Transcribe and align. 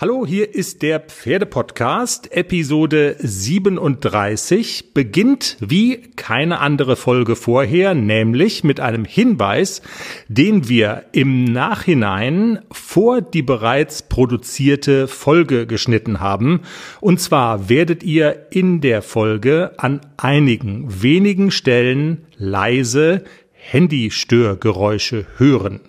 Hallo, 0.00 0.24
hier 0.24 0.54
ist 0.54 0.82
der 0.82 1.00
Pferdepodcast. 1.00 2.30
Episode 2.30 3.16
37 3.18 4.94
beginnt 4.94 5.56
wie 5.58 5.96
keine 6.14 6.60
andere 6.60 6.94
Folge 6.94 7.34
vorher, 7.34 7.94
nämlich 7.94 8.62
mit 8.62 8.78
einem 8.78 9.04
Hinweis, 9.04 9.82
den 10.28 10.68
wir 10.68 11.06
im 11.10 11.42
Nachhinein 11.42 12.60
vor 12.70 13.22
die 13.22 13.42
bereits 13.42 14.02
produzierte 14.02 15.08
Folge 15.08 15.66
geschnitten 15.66 16.20
haben. 16.20 16.60
Und 17.00 17.20
zwar 17.20 17.68
werdet 17.68 18.04
ihr 18.04 18.46
in 18.50 18.80
der 18.80 19.02
Folge 19.02 19.72
an 19.78 20.00
einigen 20.16 21.02
wenigen 21.02 21.50
Stellen 21.50 22.24
leise 22.36 23.24
Handystörgeräusche 23.50 25.26
hören. 25.38 25.80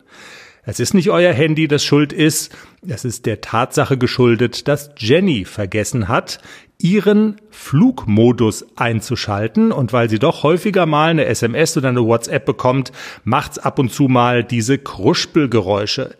Es 0.70 0.80
ist 0.80 0.94
nicht 0.94 1.10
euer 1.10 1.34
Handy, 1.34 1.68
das 1.68 1.84
schuld 1.84 2.14
ist, 2.14 2.56
es 2.88 3.06
ist 3.06 3.26
der 3.26 3.42
Tatsache 3.42 3.98
geschuldet, 3.98 4.68
dass 4.68 4.92
Jenny 4.98 5.46
vergessen 5.46 6.08
hat, 6.08 6.40
ihren 6.82 7.36
Flugmodus 7.50 8.66
einzuschalten. 8.78 9.72
Und 9.72 9.92
weil 9.92 10.10
sie 10.10 10.20
doch 10.20 10.44
häufiger 10.44 10.86
mal 10.86 11.10
eine 11.10 11.26
SMS 11.26 11.76
oder 11.78 11.90
eine 11.90 12.06
WhatsApp 12.06 12.46
bekommt, 12.46 12.92
macht's 13.24 13.60
ab 13.60 13.80
und 13.80 13.92
zu 13.92 14.04
mal 14.04 14.44
diese 14.44 14.78
Kruspelgeräusche. 14.78 16.16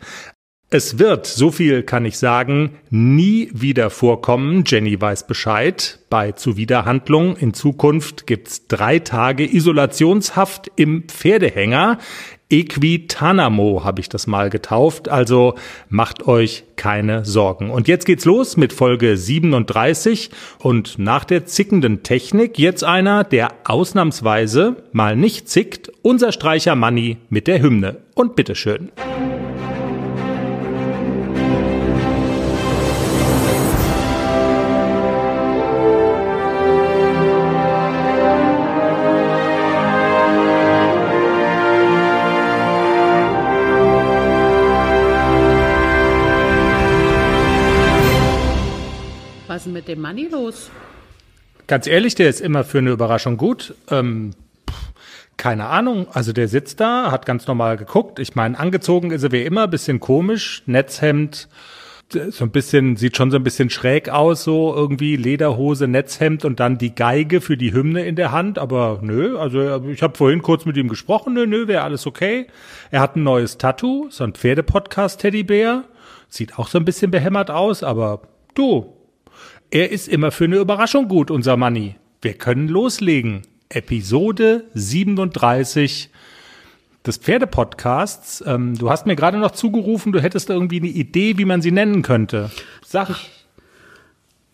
Es 0.72 1.00
wird, 1.00 1.26
so 1.26 1.50
viel 1.50 1.82
kann 1.82 2.04
ich 2.04 2.16
sagen, 2.16 2.76
nie 2.90 3.50
wieder 3.52 3.90
vorkommen. 3.90 4.62
Jenny 4.64 5.00
weiß 5.00 5.26
Bescheid. 5.26 5.98
Bei 6.10 6.30
Zuwiderhandlung 6.30 7.36
in 7.36 7.54
Zukunft 7.54 8.28
gibt's 8.28 8.68
drei 8.68 9.00
Tage 9.00 9.52
Isolationshaft 9.52 10.70
im 10.76 11.08
Pferdehänger. 11.08 11.98
Equitanamo 12.50 13.84
habe 13.84 14.00
ich 14.00 14.08
das 14.08 14.26
mal 14.26 14.50
getauft, 14.50 15.08
also 15.08 15.54
macht 15.88 16.26
euch 16.26 16.64
keine 16.76 17.24
Sorgen. 17.24 17.70
Und 17.70 17.88
jetzt 17.88 18.04
geht's 18.04 18.24
los 18.24 18.56
mit 18.56 18.72
Folge 18.72 19.16
37 19.16 20.30
und 20.58 20.98
nach 20.98 21.24
der 21.24 21.46
zickenden 21.46 22.02
Technik 22.02 22.58
jetzt 22.58 22.84
einer, 22.84 23.24
der 23.24 23.52
ausnahmsweise 23.64 24.76
mal 24.92 25.16
nicht 25.16 25.48
zickt, 25.48 25.92
unser 26.02 26.32
Streicher 26.32 26.74
Manni 26.74 27.18
mit 27.28 27.46
der 27.46 27.62
Hymne. 27.62 27.98
Und 28.14 28.36
bitteschön. 28.36 28.90
schön. 28.96 29.29
mit 49.80 49.88
dem 49.88 50.02
Money 50.02 50.28
los? 50.30 50.70
Ganz 51.66 51.86
ehrlich, 51.86 52.14
der 52.14 52.28
ist 52.28 52.42
immer 52.42 52.64
für 52.64 52.78
eine 52.78 52.90
Überraschung 52.90 53.38
gut. 53.38 53.74
Ähm, 53.90 54.32
keine 55.38 55.66
Ahnung. 55.66 56.06
Also 56.12 56.34
der 56.34 56.48
sitzt 56.48 56.80
da, 56.80 57.10
hat 57.10 57.24
ganz 57.24 57.46
normal 57.46 57.78
geguckt. 57.78 58.18
Ich 58.18 58.34
meine, 58.34 58.58
angezogen 58.58 59.10
ist 59.10 59.22
er 59.22 59.32
wie 59.32 59.42
immer, 59.42 59.68
bisschen 59.68 59.98
komisch, 59.98 60.62
Netzhemd, 60.66 61.48
so 62.12 62.44
ein 62.44 62.50
bisschen, 62.50 62.96
sieht 62.96 63.16
schon 63.16 63.30
so 63.30 63.38
ein 63.38 63.42
bisschen 63.42 63.70
schräg 63.70 64.10
aus, 64.10 64.44
so 64.44 64.74
irgendwie 64.74 65.16
Lederhose, 65.16 65.88
Netzhemd 65.88 66.44
und 66.44 66.60
dann 66.60 66.76
die 66.76 66.94
Geige 66.94 67.40
für 67.40 67.56
die 67.56 67.72
Hymne 67.72 68.04
in 68.04 68.16
der 68.16 68.32
Hand. 68.32 68.58
Aber 68.58 68.98
nö, 69.00 69.38
also 69.38 69.82
ich 69.86 70.02
habe 70.02 70.18
vorhin 70.18 70.42
kurz 70.42 70.66
mit 70.66 70.76
ihm 70.76 70.88
gesprochen, 70.88 71.32
nö, 71.32 71.46
nö, 71.46 71.68
wäre 71.68 71.84
alles 71.84 72.06
okay. 72.06 72.48
Er 72.90 73.00
hat 73.00 73.16
ein 73.16 73.22
neues 73.22 73.56
Tattoo, 73.56 74.08
so 74.10 74.24
ein 74.24 74.34
Pferdepodcast-Teddybär. 74.34 75.84
Sieht 76.28 76.58
auch 76.58 76.68
so 76.68 76.76
ein 76.76 76.84
bisschen 76.84 77.10
behämmert 77.10 77.50
aus, 77.50 77.82
aber 77.82 78.20
du, 78.54 78.99
er 79.70 79.90
ist 79.92 80.08
immer 80.08 80.32
für 80.32 80.44
eine 80.44 80.56
Überraschung 80.56 81.06
gut, 81.06 81.30
unser 81.30 81.56
Manni. 81.56 81.94
Wir 82.22 82.34
können 82.34 82.68
loslegen. 82.68 83.42
Episode 83.68 84.64
37 84.74 86.10
des 87.06 87.18
Pferdepodcasts. 87.18 88.42
Ähm, 88.44 88.76
du 88.76 88.90
hast 88.90 89.06
mir 89.06 89.14
gerade 89.14 89.38
noch 89.38 89.52
zugerufen, 89.52 90.10
du 90.10 90.20
hättest 90.20 90.50
irgendwie 90.50 90.80
eine 90.80 90.88
Idee, 90.88 91.38
wie 91.38 91.44
man 91.44 91.62
sie 91.62 91.70
nennen 91.70 92.02
könnte. 92.02 92.50
Sag. 92.84 93.10
Ich, 93.10 93.30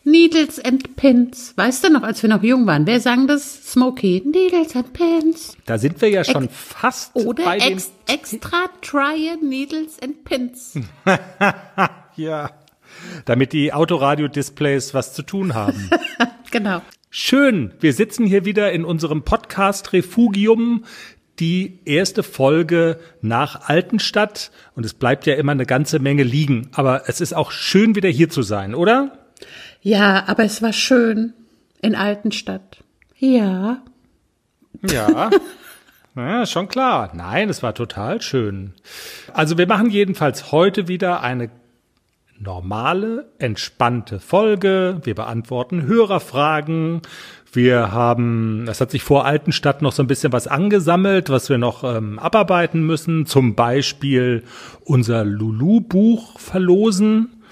Needles 0.04 0.64
and 0.64 0.94
Pins. 0.96 1.54
Weißt 1.56 1.82
du 1.82 1.90
noch, 1.90 2.02
als 2.02 2.22
wir 2.22 2.30
noch 2.30 2.42
jung 2.42 2.66
waren, 2.66 2.86
wer 2.86 3.00
sang 3.00 3.26
das? 3.26 3.72
Smokey. 3.72 4.22
Needles 4.24 4.76
and 4.76 4.92
Pins. 4.92 5.56
Da 5.64 5.78
sind 5.78 6.00
wir 6.00 6.10
ja 6.10 6.22
schon 6.24 6.44
Ex 6.44 6.54
fast 6.54 7.16
oder 7.16 7.42
bei 7.42 7.56
ex 7.56 7.90
extra 8.06 8.66
try 8.82 9.36
needles 9.42 9.98
and 10.00 10.22
pins. 10.24 10.78
ja 12.16 12.50
damit 13.24 13.52
die 13.52 13.72
Autoradio-Displays 13.72 14.94
was 14.94 15.14
zu 15.14 15.22
tun 15.22 15.54
haben. 15.54 15.90
genau. 16.50 16.82
Schön, 17.10 17.72
wir 17.80 17.92
sitzen 17.92 18.26
hier 18.26 18.44
wieder 18.44 18.72
in 18.72 18.84
unserem 18.84 19.22
Podcast 19.22 19.92
Refugium, 19.92 20.84
die 21.38 21.80
erste 21.84 22.22
Folge 22.22 22.98
nach 23.20 23.68
Altenstadt 23.68 24.50
und 24.74 24.84
es 24.84 24.94
bleibt 24.94 25.26
ja 25.26 25.34
immer 25.34 25.52
eine 25.52 25.66
ganze 25.66 25.98
Menge 25.98 26.22
liegen, 26.22 26.68
aber 26.72 27.08
es 27.08 27.20
ist 27.20 27.34
auch 27.34 27.50
schön 27.50 27.94
wieder 27.94 28.08
hier 28.08 28.28
zu 28.30 28.42
sein, 28.42 28.74
oder? 28.74 29.18
Ja, 29.82 30.24
aber 30.26 30.44
es 30.44 30.62
war 30.62 30.72
schön 30.72 31.32
in 31.82 31.94
Altenstadt. 31.94 32.82
Ja. 33.18 33.82
Ja. 34.90 35.30
Ja, 36.16 36.46
schon 36.46 36.68
klar. 36.68 37.10
Nein, 37.12 37.50
es 37.50 37.62
war 37.62 37.74
total 37.74 38.22
schön. 38.22 38.72
Also 39.34 39.58
wir 39.58 39.66
machen 39.66 39.90
jedenfalls 39.90 40.50
heute 40.50 40.88
wieder 40.88 41.20
eine 41.20 41.50
normale, 42.38 43.26
entspannte 43.38 44.20
Folge. 44.20 45.00
Wir 45.02 45.14
beantworten 45.14 45.82
Hörerfragen. 45.82 47.02
Wir 47.52 47.92
haben, 47.92 48.66
es 48.68 48.80
hat 48.80 48.90
sich 48.90 49.02
vor 49.02 49.24
Altenstadt 49.24 49.80
noch 49.80 49.92
so 49.92 50.02
ein 50.02 50.06
bisschen 50.06 50.32
was 50.32 50.46
angesammelt, 50.46 51.30
was 51.30 51.48
wir 51.48 51.58
noch 51.58 51.84
ähm, 51.84 52.18
abarbeiten 52.18 52.84
müssen. 52.84 53.26
Zum 53.26 53.54
Beispiel 53.54 54.44
unser 54.84 55.24
Lulu-Buch 55.24 56.38
verlosen. 56.38 57.42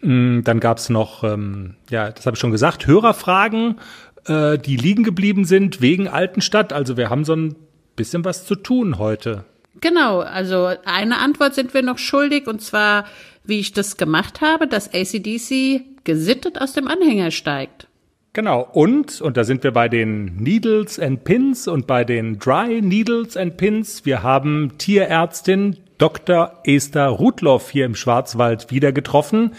Mm, 0.00 0.40
dann 0.42 0.60
gab's 0.60 0.88
noch, 0.88 1.22
ähm, 1.24 1.74
ja, 1.90 2.10
das 2.10 2.24
habe 2.24 2.36
ich 2.36 2.40
schon 2.40 2.50
gesagt, 2.50 2.86
Hörerfragen, 2.86 3.78
äh, 4.26 4.56
die 4.58 4.76
liegen 4.76 5.04
geblieben 5.04 5.44
sind 5.44 5.80
wegen 5.80 6.08
Altenstadt. 6.08 6.72
Also 6.72 6.96
wir 6.96 7.10
haben 7.10 7.24
so 7.24 7.34
ein 7.34 7.56
bisschen 7.96 8.24
was 8.24 8.46
zu 8.46 8.54
tun 8.54 8.98
heute. 8.98 9.44
Genau, 9.80 10.20
also 10.20 10.70
eine 10.84 11.18
Antwort 11.18 11.54
sind 11.54 11.74
wir 11.74 11.82
noch 11.82 11.98
schuldig 11.98 12.46
und 12.46 12.62
zwar 12.62 13.04
wie 13.44 13.60
ich 13.60 13.72
das 13.72 13.96
gemacht 13.96 14.40
habe, 14.40 14.66
dass 14.66 14.92
ACDC 14.92 15.82
gesittet 16.04 16.60
aus 16.60 16.72
dem 16.72 16.88
Anhänger 16.88 17.30
steigt. 17.30 17.88
Genau, 18.34 18.66
und, 18.72 19.20
und 19.20 19.36
da 19.36 19.44
sind 19.44 19.62
wir 19.62 19.72
bei 19.72 19.88
den 19.90 20.36
Needles 20.36 20.98
and 20.98 21.22
Pins 21.24 21.68
und 21.68 21.86
bei 21.86 22.02
den 22.02 22.38
Dry 22.38 22.80
Needles 22.80 23.36
and 23.36 23.58
Pins. 23.58 24.06
Wir 24.06 24.22
haben 24.22 24.72
Tierärztin 24.78 25.76
Dr. 25.98 26.58
Esther 26.64 27.08
Rudloff 27.08 27.70
hier 27.70 27.84
im 27.84 27.94
Schwarzwald 27.94 28.70
wieder 28.70 28.90
getroffen 28.90 29.52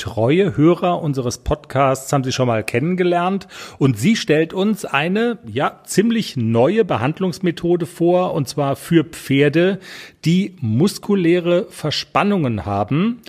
treue 0.00 0.56
Hörer 0.56 1.02
unseres 1.02 1.38
Podcasts 1.38 2.12
haben 2.12 2.24
Sie 2.24 2.32
schon 2.32 2.48
mal 2.48 2.64
kennengelernt. 2.64 3.46
Und 3.78 3.98
sie 3.98 4.16
stellt 4.16 4.52
uns 4.52 4.84
eine, 4.84 5.38
ja, 5.46 5.80
ziemlich 5.84 6.36
neue 6.36 6.84
Behandlungsmethode 6.84 7.86
vor, 7.86 8.34
und 8.34 8.48
zwar 8.48 8.76
für 8.76 9.04
Pferde, 9.04 9.78
die 10.24 10.56
muskuläre 10.60 11.66
Verspannungen 11.70 12.64
haben. 12.64 13.20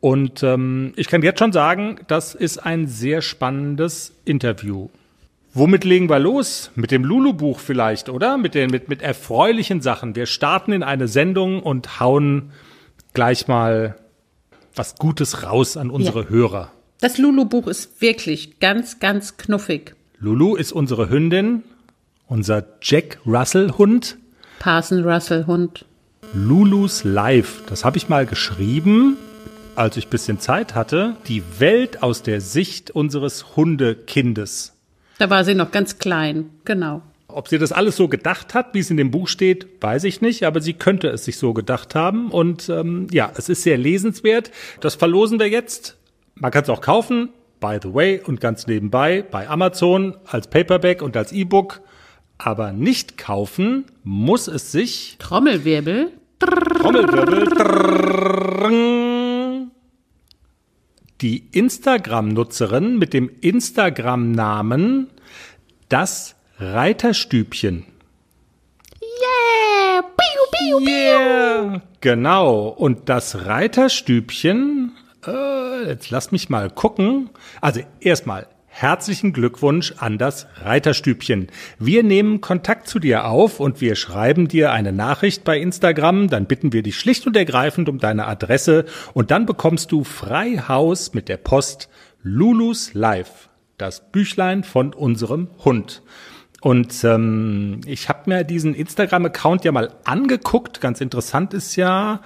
Und 0.00 0.42
ähm, 0.42 0.92
ich 0.96 1.08
kann 1.08 1.22
jetzt 1.22 1.38
schon 1.38 1.52
sagen, 1.52 2.00
das 2.08 2.34
ist 2.34 2.58
ein 2.58 2.86
sehr 2.86 3.22
spannendes 3.22 4.12
Interview. 4.24 4.88
Womit 5.54 5.84
legen 5.84 6.10
wir 6.10 6.18
los? 6.18 6.70
Mit 6.74 6.90
dem 6.90 7.04
Lulu-Buch 7.04 7.60
vielleicht, 7.60 8.10
oder? 8.10 8.36
Mit, 8.36 8.54
den, 8.54 8.70
mit, 8.70 8.88
mit 8.88 9.00
erfreulichen 9.00 9.80
Sachen. 9.80 10.14
Wir 10.14 10.26
starten 10.26 10.72
in 10.72 10.82
eine 10.82 11.08
Sendung 11.08 11.62
und 11.62 11.98
hauen 11.98 12.50
gleich 13.14 13.48
mal 13.48 13.96
was 14.76 14.94
Gutes 14.96 15.42
raus 15.42 15.76
an 15.76 15.90
unsere 15.90 16.24
ja. 16.24 16.28
Hörer. 16.28 16.72
Das 17.00 17.18
Lulu-Buch 17.18 17.66
ist 17.66 18.00
wirklich 18.00 18.58
ganz, 18.60 19.00
ganz 19.00 19.36
knuffig. 19.36 19.94
Lulu 20.18 20.56
ist 20.56 20.72
unsere 20.72 21.10
Hündin, 21.10 21.62
unser 22.26 22.64
Jack 22.80 23.18
Russell-Hund. 23.26 24.16
Parson 24.58 25.04
Russell-Hund. 25.04 25.84
Lulus 26.32 27.04
Life, 27.04 27.62
das 27.68 27.84
habe 27.84 27.98
ich 27.98 28.08
mal 28.08 28.26
geschrieben, 28.26 29.16
als 29.76 29.96
ich 29.96 30.06
ein 30.06 30.10
bisschen 30.10 30.40
Zeit 30.40 30.74
hatte. 30.74 31.16
Die 31.28 31.42
Welt 31.58 32.02
aus 32.02 32.22
der 32.22 32.40
Sicht 32.40 32.90
unseres 32.90 33.56
Hundekindes. 33.56 34.72
Da 35.18 35.30
war 35.30 35.44
sie 35.44 35.54
noch 35.54 35.70
ganz 35.70 35.98
klein, 35.98 36.50
genau. 36.64 37.02
Ob 37.36 37.48
sie 37.48 37.58
das 37.58 37.70
alles 37.70 37.96
so 37.96 38.08
gedacht 38.08 38.54
hat, 38.54 38.72
wie 38.72 38.78
es 38.78 38.90
in 38.90 38.96
dem 38.96 39.10
Buch 39.10 39.28
steht, 39.28 39.66
weiß 39.82 40.04
ich 40.04 40.22
nicht, 40.22 40.44
aber 40.44 40.62
sie 40.62 40.72
könnte 40.72 41.08
es 41.08 41.26
sich 41.26 41.36
so 41.36 41.52
gedacht 41.52 41.94
haben. 41.94 42.30
Und 42.30 42.70
ähm, 42.70 43.08
ja, 43.10 43.30
es 43.36 43.50
ist 43.50 43.62
sehr 43.62 43.76
lesenswert. 43.76 44.50
Das 44.80 44.94
verlosen 44.94 45.38
wir 45.38 45.50
jetzt. 45.50 45.98
Man 46.34 46.50
kann 46.50 46.62
es 46.62 46.70
auch 46.70 46.80
kaufen, 46.80 47.28
by 47.60 47.76
the 47.82 47.92
way, 47.92 48.22
und 48.24 48.40
ganz 48.40 48.66
nebenbei 48.66 49.20
bei 49.20 49.50
Amazon 49.50 50.16
als 50.24 50.48
Paperback 50.48 51.02
und 51.02 51.14
als 51.14 51.30
E-Book. 51.30 51.82
Aber 52.38 52.72
nicht 52.72 53.18
kaufen 53.18 53.84
muss 54.02 54.48
es 54.48 54.72
sich. 54.72 55.16
Trommelwirbel. 55.18 56.12
Trommelwirbel. 56.38 57.48
Trommelwirbel 57.48 59.66
die 61.20 61.48
Instagram-Nutzerin 61.52 62.98
mit 62.98 63.12
dem 63.12 63.30
Instagram-Namen 63.40 65.08
das 65.88 66.35
Reiterstübchen. 66.58 67.84
Yeah! 69.02 70.02
Piu, 70.02 70.78
piu. 70.78 70.88
Yeah! 70.88 71.82
Genau. 72.00 72.68
Und 72.68 73.10
das 73.10 73.46
Reiterstübchen, 73.46 74.92
äh, 75.26 75.86
jetzt 75.86 76.08
lass 76.08 76.32
mich 76.32 76.48
mal 76.48 76.70
gucken. 76.70 77.28
Also 77.60 77.82
erstmal 78.00 78.46
herzlichen 78.68 79.34
Glückwunsch 79.34 79.94
an 79.98 80.16
das 80.16 80.46
Reiterstübchen. 80.62 81.48
Wir 81.78 82.02
nehmen 82.02 82.40
Kontakt 82.40 82.88
zu 82.88 83.00
dir 83.00 83.26
auf 83.26 83.60
und 83.60 83.82
wir 83.82 83.94
schreiben 83.94 84.48
dir 84.48 84.72
eine 84.72 84.92
Nachricht 84.92 85.44
bei 85.44 85.58
Instagram. 85.58 86.28
Dann 86.28 86.46
bitten 86.46 86.72
wir 86.72 86.82
dich 86.82 86.98
schlicht 86.98 87.26
und 87.26 87.36
ergreifend 87.36 87.90
um 87.90 87.98
deine 87.98 88.26
Adresse 88.26 88.86
und 89.12 89.30
dann 89.30 89.44
bekommst 89.44 89.92
du 89.92 90.04
frei 90.04 90.56
Haus 90.68 91.12
mit 91.12 91.28
der 91.28 91.36
Post 91.36 91.90
Lulus 92.22 92.94
Live, 92.94 93.50
das 93.76 94.10
Büchlein 94.10 94.64
von 94.64 94.94
unserem 94.94 95.48
Hund. 95.64 96.02
Und 96.60 97.04
ähm, 97.04 97.80
ich 97.86 98.08
habe 98.08 98.30
mir 98.30 98.44
diesen 98.44 98.74
Instagram-Account 98.74 99.64
ja 99.64 99.72
mal 99.72 99.94
angeguckt. 100.04 100.80
Ganz 100.80 101.00
interessant 101.00 101.54
ist 101.54 101.76
ja 101.76 102.20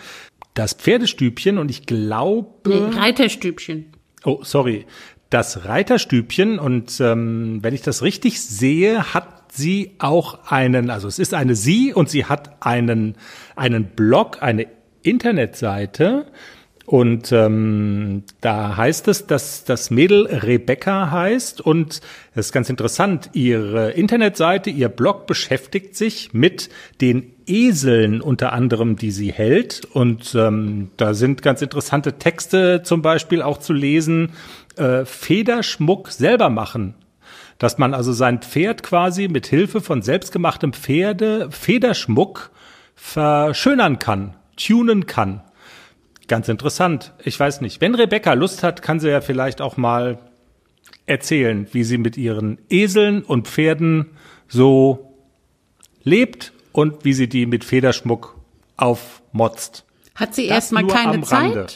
das 0.55 0.75
Pferdestübchen 0.75 1.59
und 1.59 1.71
ich 1.71 1.87
glaube. 1.87 2.69
Nee, 2.69 2.99
Reiterstübchen. 2.99 3.87
Oh, 4.25 4.41
sorry. 4.43 4.87
Das 5.31 5.65
Reiterstübchen 5.65 6.59
und 6.59 7.01
ähm, 7.01 7.59
wenn 7.63 7.73
ich 7.73 7.83
das 7.83 8.03
richtig 8.03 8.41
sehe, 8.41 9.15
hat 9.15 9.53
sie 9.53 9.95
auch 9.99 10.51
einen, 10.51 10.91
also 10.91 11.07
es 11.07 11.19
ist 11.19 11.35
eine 11.35 11.55
sie 11.55 11.93
und 11.93 12.11
sie 12.11 12.25
hat 12.25 12.65
einen, 12.65 13.17
einen 13.55 13.85
Blog, 13.85 14.39
eine 14.43 14.67
Internetseite 15.03 16.27
und 16.91 17.31
ähm, 17.31 18.25
da 18.41 18.77
heißt 18.77 19.07
es, 19.07 19.29
dass 19.29 19.63
das 19.63 19.93
Mädel 19.93 20.27
Rebecca 20.27 21.13
heißt 21.13 21.61
und 21.61 22.01
es 22.35 22.47
ist 22.47 22.53
ganz 22.53 22.69
interessant, 22.69 23.31
ihre 23.33 23.93
Internetseite, 23.93 24.71
ihr 24.71 24.89
Blog 24.89 25.29
beschäftigt 25.29 25.95
sich 25.95 26.35
mit 26.35 26.69
den 27.01 27.31
Eseln 27.47 28.21
unter 28.21 28.53
anderem, 28.53 28.97
die 28.97 29.13
sie 29.13 29.31
hält. 29.31 29.85
Und 29.85 30.35
ähm, 30.35 30.91
da 30.97 31.15
sind 31.15 31.43
ganz 31.43 31.63
interessante 31.63 32.15
Texte 32.15 32.83
zum 32.83 33.03
Beispiel 33.03 33.41
auch 33.41 33.59
zu 33.59 33.73
lesen, 33.73 34.33
äh, 34.75 35.05
Federschmuck 35.05 36.09
selber 36.09 36.51
machen. 36.51 36.97
Dass 37.59 37.79
man 37.79 37.95
also 37.95 38.13
sein 38.13 38.41
Pferd 38.41 38.83
quasi 38.83 39.29
mit 39.29 39.47
Hilfe 39.47 39.81
von 39.81 40.03
selbstgemachtem 40.03 40.73
Pferde 40.73 41.53
Federschmuck 41.53 42.51
verschönern 42.97 44.01
kann, 44.01 44.35
tunen 44.57 45.07
kann. 45.07 45.43
Ganz 46.31 46.49
interessant. 46.49 47.13
Ich 47.25 47.41
weiß 47.41 47.61
nicht. 47.61 47.81
Wenn 47.81 47.97
Rebecca 47.97 48.35
Lust 48.35 48.63
hat, 48.63 48.83
kann 48.83 49.01
sie 49.01 49.09
ja 49.09 49.21
vielleicht 49.21 49.61
auch 49.61 49.77
mal 49.77 50.21
erzählen, 51.05 51.67
wie 51.73 51.83
sie 51.83 51.99
mit 51.99 52.17
ihren 52.17 52.59
Eseln 52.71 53.25
und 53.25 53.49
Pferden 53.49 54.13
so 54.47 55.13
lebt 56.05 56.53
und 56.71 57.05
wie 57.05 57.15
sie 57.15 57.29
die 57.29 57.47
mit 57.47 57.65
Federschmuck 57.65 58.37
aufmotzt. 58.77 59.85
Hat 60.15 60.37
sie 60.37 60.47
erstmal 60.47 60.87
keine 60.87 61.21
Zeit? 61.23 61.43
Rande. 61.43 61.67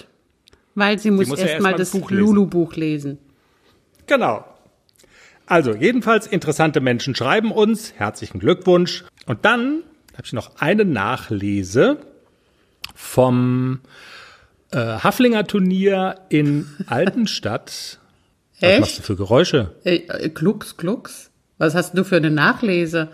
Weil 0.77 1.01
sie 1.01 1.11
muss, 1.11 1.27
muss 1.27 1.41
erstmal 1.41 1.73
ja 1.73 1.79
erst 1.79 1.93
das 1.97 2.11
Lulu-Buch 2.11 2.77
lesen. 2.77 3.19
Genau. 4.07 4.45
Also, 5.47 5.75
jedenfalls 5.75 6.29
interessante 6.29 6.81
Menschen 6.81 7.17
schreiben 7.17 7.51
uns. 7.51 7.95
Herzlichen 7.97 8.39
Glückwunsch. 8.39 9.05
Und 9.27 9.45
dann 9.45 9.83
habe 10.13 10.23
ich 10.27 10.33
noch 10.33 10.61
eine 10.61 10.85
Nachlese 10.85 11.99
vom 12.95 13.81
äh, 14.71 14.79
Haflinger 14.79 15.47
Turnier 15.47 16.17
in 16.29 16.67
Altenstadt. 16.87 17.99
Was 18.61 18.71
Echt? 18.71 18.81
machst 18.81 18.99
du 18.99 19.03
für 19.03 19.17
Geräusche? 19.17 19.75
Äh, 19.85 19.97
äh, 20.09 20.29
Glucks, 20.29 20.77
Glucks. 20.77 21.31
Was 21.59 21.75
hast 21.75 21.97
du 21.97 22.05
für 22.05 22.17
eine 22.17 22.31
Nachlese? 22.31 23.09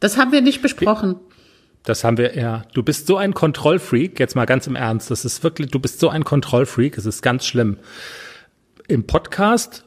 Das 0.00 0.16
haben 0.16 0.32
wir 0.32 0.40
nicht 0.40 0.62
besprochen. 0.62 1.16
Das 1.84 2.02
haben 2.02 2.16
wir, 2.16 2.36
ja. 2.36 2.64
Du 2.72 2.82
bist 2.82 3.06
so 3.06 3.16
ein 3.16 3.34
Kontrollfreak, 3.34 4.18
jetzt 4.18 4.34
mal 4.34 4.46
ganz 4.46 4.66
im 4.66 4.74
Ernst. 4.74 5.10
Das 5.10 5.24
ist 5.24 5.42
wirklich, 5.42 5.70
du 5.70 5.78
bist 5.78 6.00
so 6.00 6.08
ein 6.08 6.24
Kontrollfreak, 6.24 6.96
es 6.96 7.06
ist 7.06 7.22
ganz 7.22 7.46
schlimm. 7.46 7.78
Im 8.88 9.06
Podcast 9.06 9.84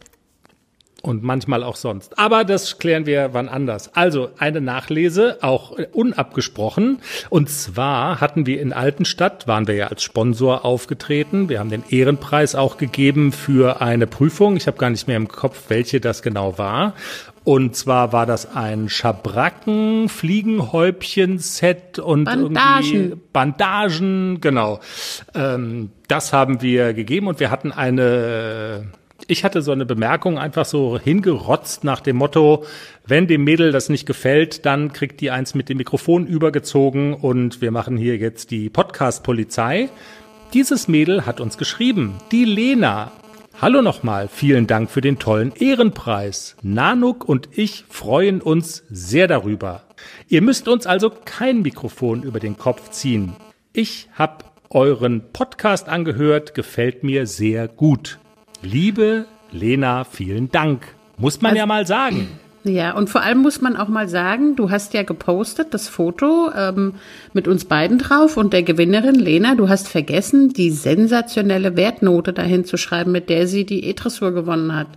und 1.08 1.24
manchmal 1.24 1.64
auch 1.64 1.78
sonst. 1.78 2.20
Aber 2.20 2.44
das 2.44 2.80
klären 2.80 3.06
wir 3.06 3.30
wann 3.32 3.48
anders. 3.48 3.96
Also 3.96 4.30
eine 4.38 4.60
Nachlese, 4.60 5.38
auch 5.42 5.78
unabgesprochen. 5.94 7.00
Und 7.30 7.50
zwar 7.50 8.20
hatten 8.20 8.46
wir 8.46 8.60
in 8.60 8.74
Altenstadt, 8.74 9.48
waren 9.48 9.68
wir 9.68 9.76
ja 9.76 9.88
als 9.88 10.04
Sponsor 10.04 10.66
aufgetreten. 10.66 11.48
Wir 11.48 11.60
haben 11.60 11.70
den 11.70 11.84
Ehrenpreis 11.90 12.56
auch 12.56 12.78
gegeben 12.78 13.32
für 13.32 13.82
eine 13.82 14.06
Prüfung. 14.06 14.58
Ich 14.58 14.68
habe 14.68 14.78
gar 14.78 14.90
nicht 14.90 15.08
mehr 15.08 15.16
im 15.16 15.30
Kopf, 15.30 15.70
welche 15.70 16.02
das 16.02 16.22
genau 16.22 16.58
war. 16.58 16.94
Und 17.46 17.78
zwar 17.78 18.12
war 18.12 18.26
das 18.26 18.54
ein 18.58 18.90
Schabracken, 18.90 20.10
Fliegenhäubchen-Set 20.10 22.00
und 22.00 22.26
Bandagen. 22.26 22.94
irgendwie 22.94 23.22
Bandagen, 23.32 24.42
genau. 24.42 24.82
Ähm, 25.34 25.92
das 26.10 26.34
haben 26.34 26.62
wir 26.62 26.94
gegeben 26.94 27.28
und 27.28 27.40
wir 27.40 27.50
hatten 27.50 27.72
eine 27.72 28.92
ich 29.26 29.44
hatte 29.44 29.62
so 29.62 29.72
eine 29.72 29.86
Bemerkung 29.86 30.38
einfach 30.38 30.66
so 30.66 31.00
hingerotzt 31.00 31.84
nach 31.84 32.02
dem 32.02 32.18
Motto, 32.18 32.66
wenn 33.06 33.28
dem 33.28 33.44
Mädel 33.44 33.72
das 33.72 33.90
nicht 33.90 34.06
gefällt, 34.06 34.66
dann 34.66 34.94
kriegt 34.94 35.22
die 35.22 35.32
eins 35.32 35.56
mit 35.56 35.70
dem 35.70 35.78
Mikrofon 35.78 36.28
übergezogen 36.28 37.14
und 37.14 37.62
wir 37.62 37.72
machen 37.72 37.98
hier 37.98 38.18
jetzt 38.18 38.52
die 38.52 38.70
Podcast-Polizei. 38.70 39.90
Dieses 40.54 40.88
Mädel 40.88 41.26
hat 41.26 41.42
uns 41.42 41.58
geschrieben, 41.58 42.20
die 42.32 42.46
Lena. 42.46 43.12
Hallo 43.60 43.82
nochmal, 43.82 44.28
vielen 44.28 44.68
Dank 44.68 44.92
für 44.92 45.02
den 45.02 45.18
tollen 45.18 45.52
Ehrenpreis. 45.56 46.56
Nanuk 46.62 47.28
und 47.28 47.50
ich 47.52 47.86
freuen 47.90 48.40
uns 48.40 48.84
sehr 48.90 49.28
darüber. 49.28 49.84
Ihr 50.28 50.44
müsst 50.44 50.68
uns 50.68 50.86
also 50.86 51.10
kein 51.10 51.64
Mikrofon 51.64 52.22
über 52.22 52.40
den 52.40 52.58
Kopf 52.58 52.92
ziehen. 52.92 53.36
Ich 53.74 54.10
habe 54.14 54.46
euren 54.70 55.34
Podcast 55.34 55.90
angehört, 55.90 56.54
gefällt 56.54 57.04
mir 57.04 57.26
sehr 57.26 57.68
gut. 57.68 58.20
Liebe 58.62 59.26
Lena, 59.52 60.04
vielen 60.04 60.52
Dank. 60.52 60.84
Muss 61.18 61.42
man 61.42 61.52
also, 61.52 61.60
ja 61.60 61.66
mal 61.66 61.88
sagen. 61.88 62.28
Ja, 62.64 62.94
und 62.94 63.10
vor 63.10 63.22
allem 63.22 63.40
muss 63.40 63.62
man 63.62 63.78
auch 63.78 63.88
mal 63.88 64.10
sagen, 64.10 64.56
du 64.56 64.70
hast 64.70 64.94
ja 64.94 65.04
gepostet 65.04 65.74
das 65.74 65.88
Foto 65.88 66.52
ähm, 66.56 66.96
mit 67.34 67.48
uns 67.48 67.66
beiden 67.66 67.98
drauf 67.98 68.38
und 68.38 68.54
der 68.54 68.64
Gewinnerin 68.64 69.16
Lena, 69.16 69.56
du 69.56 69.70
hast 69.70 69.88
vergessen, 69.88 70.54
die 70.54 70.72
sensationelle 70.72 71.78
Wertnote 71.78 72.34
dahin 72.34 72.66
zu 72.66 72.78
schreiben, 72.78 73.12
mit 73.12 73.30
der 73.30 73.48
sie 73.48 73.66
die 73.66 73.86
E-Dressur 73.86 74.34
gewonnen 74.34 74.76
hat. 74.76 74.88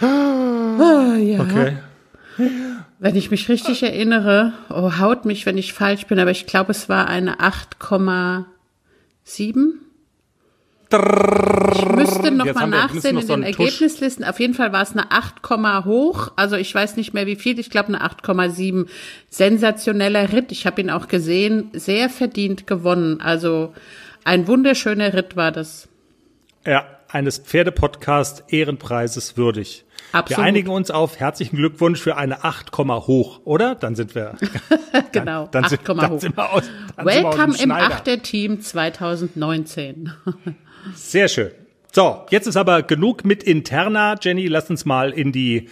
Ah, 0.00 1.16
ja. 1.16 1.40
Okay. 1.40 1.76
Wenn 2.98 3.16
ich 3.16 3.30
mich 3.30 3.48
richtig 3.48 3.82
erinnere, 3.82 4.52
oh, 4.70 4.98
haut 4.98 5.26
mich, 5.26 5.46
wenn 5.46 5.58
ich 5.58 5.74
falsch 5.74 6.06
bin, 6.06 6.18
aber 6.18 6.30
ich 6.30 6.46
glaube, 6.46 6.70
es 6.70 6.88
war 6.88 7.06
eine 7.06 7.40
8,7. 7.40 9.74
Ich 10.92 11.86
müsste 11.86 12.32
noch 12.32 12.46
Jetzt 12.46 12.56
mal 12.56 12.66
nachsehen 12.66 13.14
noch 13.14 13.22
in 13.22 13.28
so 13.28 13.34
den 13.34 13.44
Ergebnislisten. 13.44 14.24
Auf 14.24 14.40
jeden 14.40 14.54
Fall 14.54 14.72
war 14.72 14.82
es 14.82 14.92
eine 14.92 15.10
8, 15.12 15.36
hoch. 15.84 16.32
Also 16.34 16.56
ich 16.56 16.74
weiß 16.74 16.96
nicht 16.96 17.14
mehr 17.14 17.26
wie 17.26 17.36
viel. 17.36 17.58
Ich 17.60 17.70
glaube 17.70 17.88
eine 17.88 18.02
8,7. 18.02 18.86
Sensationeller 19.28 20.32
Ritt. 20.32 20.50
Ich 20.50 20.66
habe 20.66 20.80
ihn 20.80 20.90
auch 20.90 21.06
gesehen. 21.06 21.70
Sehr 21.72 22.10
verdient 22.10 22.66
gewonnen. 22.66 23.20
Also 23.20 23.72
ein 24.24 24.48
wunderschöner 24.48 25.14
Ritt 25.14 25.36
war 25.36 25.52
das. 25.52 25.88
Ja, 26.66 26.86
eines 27.08 27.38
Pferdepodcast 27.38 28.44
Ehrenpreises 28.48 29.36
würdig. 29.36 29.84
Absolut. 30.12 30.38
Wir 30.38 30.44
einigen 30.44 30.70
uns 30.70 30.90
auf 30.90 31.20
herzlichen 31.20 31.56
Glückwunsch 31.56 32.00
für 32.00 32.16
eine 32.16 32.42
8, 32.42 32.76
hoch, 32.78 33.40
oder? 33.44 33.76
Dann 33.76 33.94
sind 33.94 34.16
wir. 34.16 34.34
genau, 35.12 35.46
dann, 35.52 35.62
dann 35.62 35.64
8, 35.64 35.70
sind, 35.70 35.88
hoch. 35.88 36.20
Sind 36.20 36.36
wir 36.36 36.52
aus, 36.52 36.64
Welcome 36.96 37.54
im 37.62 37.70
Achterteam 37.70 38.60
2019. 38.60 40.12
Sehr 40.94 41.28
schön. 41.28 41.50
So, 41.92 42.24
jetzt 42.30 42.46
ist 42.46 42.56
aber 42.56 42.82
genug 42.82 43.24
mit 43.24 43.42
interna. 43.42 44.16
Jenny, 44.20 44.46
lass 44.46 44.70
uns 44.70 44.84
mal 44.84 45.10
in 45.10 45.32
die 45.32 45.68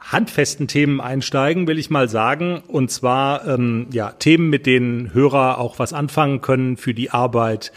handfesten 0.00 0.68
Themen 0.68 1.00
einsteigen, 1.00 1.66
will 1.66 1.78
ich 1.78 1.90
mal 1.90 2.08
sagen. 2.08 2.62
Und 2.66 2.90
zwar 2.90 3.46
ähm, 3.46 3.88
ja 3.92 4.12
Themen, 4.12 4.50
mit 4.50 4.66
denen 4.66 5.12
Hörer 5.14 5.58
auch 5.58 5.78
was 5.78 5.92
anfangen 5.92 6.40
können 6.40 6.76
für 6.76 6.94
die 6.94 7.10
Arbeit 7.10 7.72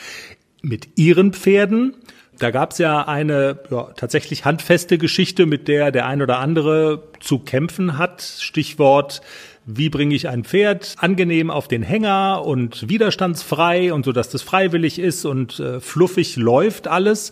mit 0.61 0.97
ihren 0.97 1.33
Pferden. 1.33 1.95
Da 2.39 2.51
gab 2.51 2.71
es 2.71 2.77
ja 2.77 3.07
eine 3.07 3.59
ja, 3.69 3.91
tatsächlich 3.95 4.45
handfeste 4.45 4.97
Geschichte, 4.97 5.45
mit 5.45 5.67
der 5.67 5.91
der 5.91 6.07
ein 6.07 6.21
oder 6.21 6.39
andere 6.39 7.03
zu 7.19 7.39
kämpfen 7.39 7.97
hat. 7.97 8.21
Stichwort 8.21 9.21
wie 9.65 9.89
bringe 9.89 10.15
ich 10.15 10.27
ein 10.27 10.43
Pferd 10.43 10.95
angenehm 10.97 11.51
auf 11.51 11.67
den 11.67 11.83
Hänger 11.83 12.43
und 12.45 12.89
widerstandsfrei 12.89 13.93
und 13.93 14.05
so, 14.05 14.11
dass 14.11 14.29
das 14.29 14.41
freiwillig 14.41 14.97
ist 14.97 15.23
und 15.23 15.59
äh, 15.59 15.79
fluffig 15.79 16.35
läuft 16.35 16.87
alles. 16.87 17.31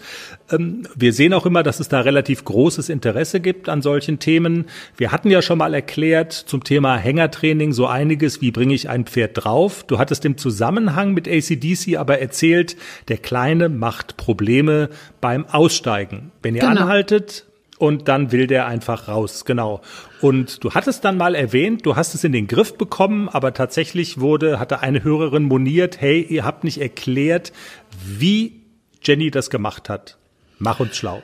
Ähm, 0.52 0.84
wir 0.96 1.12
sehen 1.12 1.34
auch 1.34 1.48
immer, 1.48 1.64
dass 1.64 1.80
es 1.80 1.90
da 1.90 2.02
relativ 2.02 2.46
großes 2.46 2.90
Interesse 2.90 3.40
gibt 3.40 3.68
an 3.68 3.82
solchen 3.82 4.20
Themen. 4.20 4.66
Wir 4.96 5.12
hatten 5.12 5.32
ja 5.32 5.42
schon 5.42 5.58
mal 5.58 5.74
erklärt 5.74 6.34
zum 6.34 6.64
Thema 6.64 6.98
Hängertraining 6.98 7.74
so 7.74 7.88
einiges, 7.88 8.42
wie 8.42 8.52
bringe 8.52 8.76
ich 8.76 8.90
ein 8.90 9.06
Pferd 9.06 9.44
drauf. 9.44 9.84
Du 9.84 9.98
hattest 9.98 10.24
im 10.24 10.38
Zusammenhang 10.38 11.16
mit 11.16 11.28
ACDC 11.28 11.98
aber 11.98 12.20
erzählt, 12.20 12.78
der 13.08 13.18
Kleine 13.18 13.70
macht 13.70 14.18
Probleme 14.18 14.90
beim 15.20 15.48
Aussteigen. 15.48 16.32
Wenn 16.44 16.54
ihr 16.54 16.62
genau. 16.62 16.84
anhaltet, 16.84 17.49
und 17.80 18.08
dann 18.10 18.32
will 18.32 18.46
der 18.46 18.68
einfach 18.68 19.08
raus, 19.08 19.46
genau. 19.46 19.82
Und 20.22 20.64
du 20.64 20.72
hattest 20.72 21.06
dann 21.06 21.18
mal 21.18 21.34
erwähnt, 21.34 21.86
du 21.86 21.96
hast 21.96 22.14
es 22.14 22.24
in 22.24 22.34
den 22.34 22.46
Griff 22.46 22.78
bekommen, 22.78 23.30
aber 23.30 23.54
tatsächlich 23.54 24.20
wurde, 24.20 24.60
hatte 24.60 24.82
eine 24.82 25.04
Hörerin 25.04 25.44
moniert, 25.44 26.00
hey, 26.00 26.22
ihr 26.22 26.44
habt 26.44 26.66
nicht 26.66 26.80
erklärt, 26.80 27.54
wie 28.06 28.62
Jenny 29.02 29.32
das 29.32 29.50
gemacht 29.50 29.90
hat. 29.90 30.18
Mach 30.60 30.82
uns 30.82 30.98
schlau. 30.98 31.24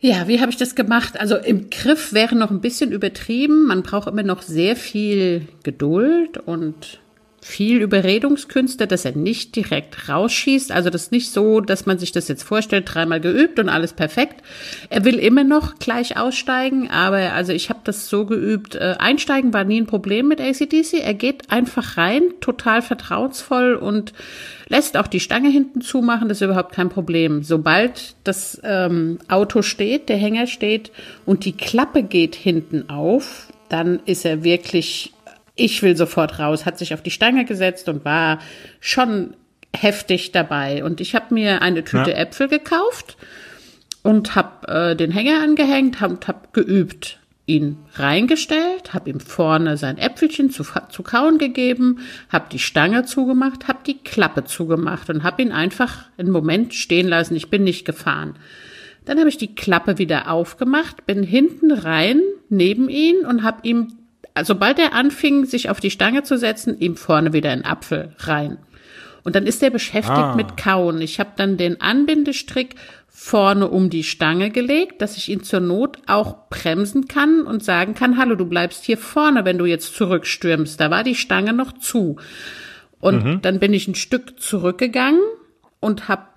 Ja, 0.00 0.28
wie 0.28 0.40
habe 0.40 0.50
ich 0.50 0.56
das 0.56 0.74
gemacht? 0.74 1.18
Also 1.18 1.36
im 1.36 1.70
Griff 1.70 2.12
wäre 2.12 2.34
noch 2.34 2.50
ein 2.50 2.60
bisschen 2.60 2.92
übertrieben. 2.92 3.66
Man 3.66 3.82
braucht 3.82 4.08
immer 4.08 4.22
noch 4.22 4.42
sehr 4.42 4.76
viel 4.76 5.46
Geduld 5.62 6.38
und 6.38 7.00
viel 7.40 7.80
Überredungskünste, 7.80 8.86
dass 8.86 9.04
er 9.04 9.16
nicht 9.16 9.54
direkt 9.54 10.08
rausschießt. 10.08 10.72
Also 10.72 10.90
das 10.90 11.04
ist 11.04 11.12
nicht 11.12 11.30
so, 11.30 11.60
dass 11.60 11.86
man 11.86 11.98
sich 11.98 12.12
das 12.12 12.28
jetzt 12.28 12.42
vorstellt, 12.42 12.92
dreimal 12.92 13.20
geübt 13.20 13.58
und 13.58 13.68
alles 13.68 13.92
perfekt. 13.92 14.42
Er 14.90 15.04
will 15.04 15.18
immer 15.18 15.44
noch 15.44 15.76
gleich 15.78 16.16
aussteigen, 16.16 16.90
aber 16.90 17.32
also 17.32 17.52
ich 17.52 17.70
habe 17.70 17.80
das 17.84 18.08
so 18.08 18.26
geübt. 18.26 18.74
Äh, 18.74 18.96
einsteigen 18.98 19.52
war 19.52 19.64
nie 19.64 19.80
ein 19.80 19.86
Problem 19.86 20.28
mit 20.28 20.40
ACDC. 20.40 20.94
Er 20.94 21.14
geht 21.14 21.50
einfach 21.50 21.96
rein, 21.96 22.22
total 22.40 22.82
vertrauensvoll 22.82 23.74
und 23.74 24.12
lässt 24.68 24.96
auch 24.96 25.06
die 25.06 25.20
Stange 25.20 25.48
hinten 25.48 25.80
zumachen, 25.80 26.28
das 26.28 26.38
ist 26.38 26.44
überhaupt 26.44 26.74
kein 26.74 26.88
Problem. 26.88 27.42
Sobald 27.42 28.16
das 28.24 28.60
ähm, 28.64 29.18
Auto 29.28 29.62
steht, 29.62 30.08
der 30.08 30.16
Hänger 30.16 30.46
steht 30.46 30.90
und 31.24 31.44
die 31.44 31.56
Klappe 31.56 32.02
geht 32.02 32.34
hinten 32.34 32.90
auf, 32.90 33.48
dann 33.68 34.00
ist 34.06 34.24
er 34.24 34.44
wirklich 34.44 35.12
ich 35.58 35.82
will 35.82 35.96
sofort 35.96 36.38
raus, 36.38 36.64
hat 36.64 36.78
sich 36.78 36.94
auf 36.94 37.02
die 37.02 37.10
Stange 37.10 37.44
gesetzt 37.44 37.88
und 37.88 38.04
war 38.04 38.38
schon 38.80 39.34
heftig 39.76 40.32
dabei. 40.32 40.84
Und 40.84 41.00
ich 41.00 41.14
habe 41.14 41.34
mir 41.34 41.62
eine 41.62 41.84
Tüte 41.84 42.10
ja. 42.10 42.16
Äpfel 42.16 42.48
gekauft 42.48 43.16
und 44.02 44.34
habe 44.34 44.68
äh, 44.68 44.96
den 44.96 45.10
Hänger 45.10 45.42
angehängt 45.42 46.00
und 46.02 46.28
habe 46.28 46.48
geübt, 46.52 47.18
ihn 47.46 47.78
reingestellt, 47.94 48.92
habe 48.92 49.10
ihm 49.10 49.20
vorne 49.20 49.76
sein 49.76 49.98
Äpfelchen 49.98 50.50
zu, 50.50 50.64
zu 50.90 51.02
kauen 51.02 51.38
gegeben, 51.38 52.00
habe 52.28 52.46
die 52.52 52.58
Stange 52.58 53.04
zugemacht, 53.04 53.68
habe 53.68 53.80
die 53.86 53.98
Klappe 53.98 54.44
zugemacht 54.44 55.10
und 55.10 55.22
habe 55.22 55.42
ihn 55.42 55.52
einfach 55.52 56.04
einen 56.18 56.30
Moment 56.30 56.74
stehen 56.74 57.08
lassen. 57.08 57.36
Ich 57.36 57.50
bin 57.50 57.64
nicht 57.64 57.84
gefahren. 57.84 58.36
Dann 59.06 59.18
habe 59.18 59.30
ich 59.30 59.38
die 59.38 59.54
Klappe 59.54 59.96
wieder 59.96 60.30
aufgemacht, 60.30 61.06
bin 61.06 61.22
hinten 61.22 61.72
rein 61.72 62.20
neben 62.50 62.90
ihn 62.90 63.24
und 63.24 63.42
habe 63.42 63.66
ihm 63.66 63.97
sobald 64.44 64.78
er 64.78 64.92
anfing, 64.92 65.44
sich 65.44 65.70
auf 65.70 65.80
die 65.80 65.90
Stange 65.90 66.22
zu 66.22 66.38
setzen, 66.38 66.78
ihm 66.78 66.96
vorne 66.96 67.32
wieder 67.32 67.50
ein 67.50 67.64
Apfel 67.64 68.12
rein. 68.18 68.58
Und 69.24 69.34
dann 69.36 69.46
ist 69.46 69.62
er 69.62 69.70
beschäftigt 69.70 70.16
ah. 70.16 70.34
mit 70.34 70.56
Kauen. 70.56 71.00
Ich 71.00 71.20
habe 71.20 71.30
dann 71.36 71.56
den 71.56 71.80
Anbindestrick 71.80 72.76
vorne 73.08 73.68
um 73.68 73.90
die 73.90 74.04
Stange 74.04 74.50
gelegt, 74.50 75.02
dass 75.02 75.16
ich 75.16 75.28
ihn 75.28 75.42
zur 75.42 75.60
Not 75.60 75.98
auch 76.06 76.48
bremsen 76.50 77.08
kann 77.08 77.42
und 77.42 77.64
sagen 77.64 77.94
kann, 77.94 78.16
hallo, 78.16 78.36
du 78.36 78.46
bleibst 78.46 78.84
hier 78.84 78.96
vorne, 78.96 79.44
wenn 79.44 79.58
du 79.58 79.66
jetzt 79.66 79.96
zurückstürmst. 79.96 80.80
Da 80.80 80.90
war 80.90 81.02
die 81.02 81.16
Stange 81.16 81.52
noch 81.52 81.72
zu. 81.72 82.16
Und 83.00 83.24
mhm. 83.24 83.42
dann 83.42 83.58
bin 83.58 83.72
ich 83.72 83.88
ein 83.88 83.96
Stück 83.96 84.40
zurückgegangen 84.40 85.20
und 85.80 86.08
habe 86.08 86.27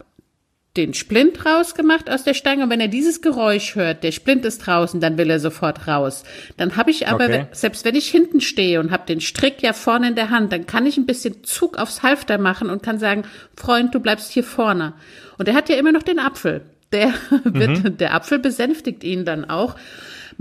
den 0.78 0.94
Splint 0.94 1.46
rausgemacht 1.46 2.10
aus 2.10 2.24
der 2.24 2.34
Stange. 2.34 2.64
Und 2.64 2.70
wenn 2.70 2.80
er 2.80 2.88
dieses 2.88 3.22
Geräusch 3.22 3.76
hört, 3.76 4.04
der 4.04 4.12
Splint 4.12 4.46
ist 4.46 4.60
draußen, 4.60 5.02
dann 5.02 5.18
will 5.18 5.30
er 5.30 5.40
sofort 5.40 5.88
raus. 5.88 6.24
Dann 6.56 6.78
habe 6.78 6.92
ich 6.92 7.08
aber, 7.10 7.26
okay. 7.26 7.48
selbst 7.52 7.84
wenn 7.84 7.96
ich 7.96 8.10
hinten 8.10 8.40
stehe 8.40 8.80
und 8.80 8.92
habe 8.92 9.06
den 9.06 9.20
Strick 9.20 9.62
ja 9.62 9.74
vorne 9.74 10.08
in 10.08 10.16
der 10.16 10.30
Hand, 10.30 10.54
dann 10.54 10.66
kann 10.66 10.86
ich 10.86 10.98
ein 10.98 11.06
bisschen 11.06 11.44
Zug 11.44 11.78
aufs 11.78 12.04
Halfter 12.04 12.38
machen 12.38 12.70
und 12.70 12.84
kann 12.84 13.00
sagen, 13.00 13.24
Freund, 13.58 13.94
du 13.94 14.00
bleibst 14.00 14.32
hier 14.32 14.46
vorne. 14.46 14.94
Und 15.38 15.48
er 15.48 15.56
hat 15.56 15.68
ja 15.68 15.76
immer 15.76 15.92
noch 15.92 16.04
den 16.04 16.20
Apfel. 16.20 16.62
Der, 16.94 17.14
wird, 17.44 17.84
mhm. 17.84 17.98
der 17.98 18.14
Apfel 18.14 18.40
besänftigt 18.40 19.04
ihn 19.04 19.26
dann 19.26 19.50
auch. 19.50 19.76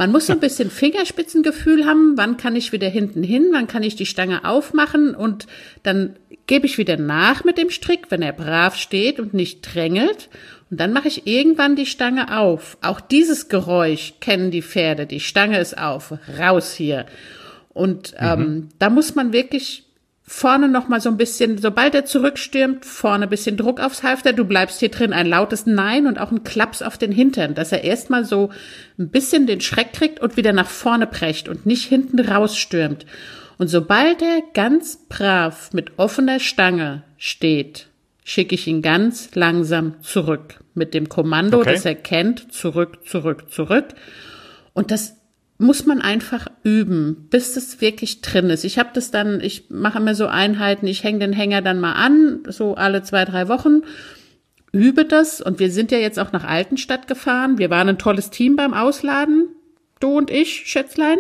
Man 0.00 0.12
muss 0.12 0.28
so 0.28 0.32
ein 0.32 0.40
bisschen 0.48 0.70
Fingerspitzengefühl 0.70 1.84
haben, 1.84 2.14
wann 2.16 2.38
kann 2.38 2.56
ich 2.56 2.72
wieder 2.72 2.88
hinten 2.88 3.22
hin, 3.22 3.50
wann 3.52 3.66
kann 3.66 3.82
ich 3.82 3.96
die 3.96 4.06
Stange 4.06 4.46
aufmachen 4.46 5.14
und 5.14 5.46
dann 5.82 6.16
gebe 6.46 6.64
ich 6.64 6.78
wieder 6.78 6.96
nach 6.96 7.44
mit 7.44 7.58
dem 7.58 7.68
Strick, 7.68 8.10
wenn 8.10 8.22
er 8.22 8.32
brav 8.32 8.76
steht 8.76 9.20
und 9.20 9.34
nicht 9.34 9.60
drängelt. 9.60 10.30
Und 10.70 10.80
dann 10.80 10.94
mache 10.94 11.08
ich 11.08 11.26
irgendwann 11.26 11.76
die 11.76 11.84
Stange 11.84 12.38
auf. 12.38 12.78
Auch 12.80 12.98
dieses 12.98 13.50
Geräusch 13.50 14.14
kennen 14.20 14.50
die 14.50 14.62
Pferde. 14.62 15.04
Die 15.04 15.20
Stange 15.20 15.60
ist 15.60 15.76
auf. 15.76 16.14
Raus 16.38 16.72
hier. 16.72 17.04
Und 17.68 18.14
ähm, 18.18 18.40
mhm. 18.40 18.68
da 18.78 18.88
muss 18.88 19.14
man 19.14 19.34
wirklich 19.34 19.84
vorne 20.32 20.68
noch 20.68 20.86
mal 20.86 21.00
so 21.00 21.08
ein 21.08 21.16
bisschen, 21.16 21.58
sobald 21.58 21.92
er 21.92 22.04
zurückstürmt, 22.04 22.84
vorne 22.84 23.24
ein 23.24 23.30
bisschen 23.30 23.56
Druck 23.56 23.80
aufs 23.80 24.04
Halfter, 24.04 24.32
du 24.32 24.44
bleibst 24.44 24.78
hier 24.78 24.88
drin, 24.88 25.12
ein 25.12 25.26
lautes 25.26 25.66
Nein 25.66 26.06
und 26.06 26.20
auch 26.20 26.30
ein 26.30 26.44
Klaps 26.44 26.82
auf 26.82 26.96
den 26.96 27.10
Hintern, 27.10 27.56
dass 27.56 27.72
er 27.72 27.82
erstmal 27.82 28.24
so 28.24 28.50
ein 28.96 29.10
bisschen 29.10 29.48
den 29.48 29.60
Schreck 29.60 29.92
kriegt 29.92 30.20
und 30.20 30.36
wieder 30.36 30.52
nach 30.52 30.68
vorne 30.68 31.08
brecht 31.08 31.48
und 31.48 31.66
nicht 31.66 31.84
hinten 31.84 32.20
rausstürmt. 32.20 33.06
Und 33.58 33.66
sobald 33.66 34.22
er 34.22 34.40
ganz 34.54 35.00
brav 35.08 35.72
mit 35.72 35.98
offener 35.98 36.38
Stange 36.38 37.02
steht, 37.18 37.88
schicke 38.22 38.54
ich 38.54 38.68
ihn 38.68 38.82
ganz 38.82 39.34
langsam 39.34 40.00
zurück 40.00 40.62
mit 40.74 40.94
dem 40.94 41.08
Kommando, 41.08 41.58
okay. 41.58 41.72
das 41.72 41.84
er 41.84 41.96
kennt, 41.96 42.52
zurück, 42.52 42.98
zurück, 43.04 43.50
zurück. 43.50 43.88
Und 44.74 44.92
das 44.92 45.16
muss 45.60 45.84
man 45.84 46.00
einfach 46.00 46.46
üben, 46.64 47.26
bis 47.28 47.56
es 47.56 47.82
wirklich 47.82 48.22
drin 48.22 48.48
ist. 48.48 48.64
Ich 48.64 48.78
habe 48.78 48.88
das 48.94 49.10
dann, 49.10 49.40
ich 49.42 49.68
mache 49.68 49.98
immer 49.98 50.14
so 50.14 50.26
Einheiten, 50.26 50.86
ich 50.86 51.04
hänge 51.04 51.18
den 51.18 51.34
Hänger 51.34 51.60
dann 51.60 51.80
mal 51.80 51.92
an, 51.92 52.40
so 52.48 52.76
alle 52.76 53.02
zwei, 53.02 53.26
drei 53.26 53.46
Wochen, 53.48 53.82
übe 54.72 55.04
das 55.04 55.42
und 55.42 55.58
wir 55.58 55.70
sind 55.70 55.92
ja 55.92 55.98
jetzt 55.98 56.18
auch 56.18 56.32
nach 56.32 56.44
Altenstadt 56.44 57.08
gefahren. 57.08 57.58
Wir 57.58 57.68
waren 57.68 57.90
ein 57.90 57.98
tolles 57.98 58.30
Team 58.30 58.56
beim 58.56 58.72
Ausladen, 58.72 59.48
du 60.00 60.16
und 60.16 60.30
ich, 60.30 60.66
Schätzlein. 60.66 61.18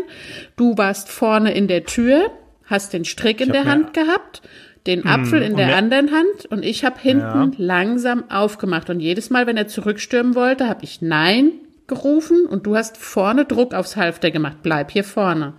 Du 0.56 0.78
warst 0.78 1.10
vorne 1.10 1.52
in 1.52 1.68
der 1.68 1.84
Tür, 1.84 2.30
hast 2.64 2.94
den 2.94 3.04
Strick 3.04 3.42
in 3.42 3.52
der 3.52 3.66
Hand 3.66 3.92
gehabt, 3.92 4.40
den 4.86 5.04
hm, 5.04 5.10
Apfel 5.10 5.42
in 5.42 5.56
der 5.58 5.76
anderen 5.76 6.12
Hand 6.12 6.46
und 6.48 6.64
ich 6.64 6.86
habe 6.86 6.98
hinten 6.98 7.22
ja. 7.22 7.50
langsam 7.58 8.30
aufgemacht 8.30 8.88
und 8.88 9.00
jedes 9.00 9.28
Mal, 9.28 9.46
wenn 9.46 9.58
er 9.58 9.68
zurückstürmen 9.68 10.34
wollte, 10.34 10.66
habe 10.66 10.84
ich 10.84 11.02
Nein 11.02 11.52
gerufen 11.90 12.46
und 12.46 12.66
du 12.66 12.76
hast 12.76 12.96
vorne 12.96 13.44
Druck 13.44 13.74
aufs 13.74 13.96
Halfter 13.96 14.30
gemacht. 14.30 14.58
Bleib 14.62 14.90
hier 14.90 15.04
vorne. 15.04 15.52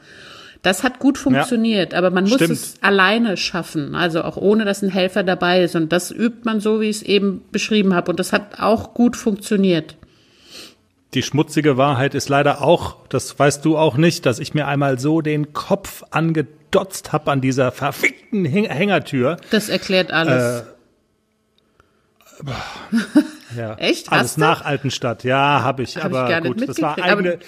Das 0.64 0.84
hat 0.84 1.00
gut 1.00 1.18
funktioniert, 1.18 1.94
ja, 1.94 1.98
aber 1.98 2.12
man 2.12 2.26
muss 2.26 2.40
es 2.40 2.76
alleine 2.82 3.36
schaffen, 3.36 3.96
also 3.96 4.24
auch 4.24 4.38
ohne, 4.38 4.64
dass 4.64 4.84
ein 4.84 4.90
Helfer 4.90 5.24
dabei 5.24 5.64
ist. 5.64 5.76
Und 5.76 5.92
das 5.92 6.12
übt 6.12 6.42
man 6.44 6.60
so, 6.60 6.82
wie 6.82 6.90
ich 6.90 6.98
es 6.98 7.04
eben 7.04 7.42
beschrieben 7.52 7.96
habe. 7.96 8.12
Und 8.12 8.20
das 8.20 8.32
hat 8.32 8.60
auch 8.60 8.94
gut 8.94 9.16
funktioniert. 9.16 9.98
Die 11.16 11.24
schmutzige 11.24 11.78
Wahrheit 11.78 12.16
ist 12.16 12.30
leider 12.30 12.62
auch, 12.62 12.98
das 13.10 13.38
weißt 13.38 13.66
du 13.66 13.76
auch 13.76 13.98
nicht, 13.98 14.26
dass 14.26 14.40
ich 14.40 14.54
mir 14.54 14.68
einmal 14.68 15.00
so 15.00 15.22
den 15.22 15.52
Kopf 15.52 16.04
angedotzt 16.12 17.12
habe 17.12 17.32
an 17.32 17.42
dieser 17.42 17.72
verfickten 17.72 18.46
Hängertür. 18.46 19.38
Das 19.50 19.68
erklärt 19.68 20.12
alles. 20.12 20.62
Äh, 20.62 20.64
ja. 23.56 23.74
Echt? 23.78 24.12
Alles 24.12 24.38
nach 24.38 24.64
Altenstadt. 24.64 25.24
Ja, 25.24 25.62
habe 25.62 25.84
ich. 25.84 25.98
Hab 25.98 26.06
aber 26.06 26.38
ich 26.38 26.44
gut, 26.44 26.68
das 26.68 26.82
war 26.82 26.98
eigene. 26.98 27.40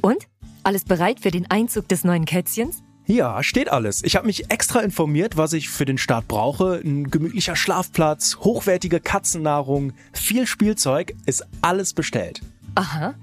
Und? 0.00 0.26
Alles 0.64 0.84
bereit 0.84 1.20
für 1.20 1.30
den 1.30 1.50
Einzug 1.50 1.88
des 1.88 2.04
neuen 2.04 2.26
Kätzchens? 2.26 2.82
Ja, 3.06 3.42
steht 3.42 3.70
alles. 3.70 4.04
Ich 4.04 4.16
habe 4.16 4.26
mich 4.26 4.50
extra 4.50 4.80
informiert, 4.80 5.38
was 5.38 5.54
ich 5.54 5.70
für 5.70 5.86
den 5.86 5.96
Start 5.96 6.28
brauche. 6.28 6.82
Ein 6.84 7.10
gemütlicher 7.10 7.56
Schlafplatz, 7.56 8.36
hochwertige 8.40 9.00
Katzennahrung, 9.00 9.94
viel 10.12 10.46
Spielzeug, 10.46 11.14
ist 11.24 11.46
alles 11.62 11.94
bestellt. 11.94 12.42
Aha. 12.74 13.14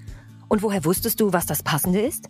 Und 0.48 0.64
woher 0.64 0.86
wusstest 0.86 1.22
du, 1.22 1.34
was 1.34 1.46
das 1.46 1.62
Passende 1.62 2.02
ist? 2.02 2.30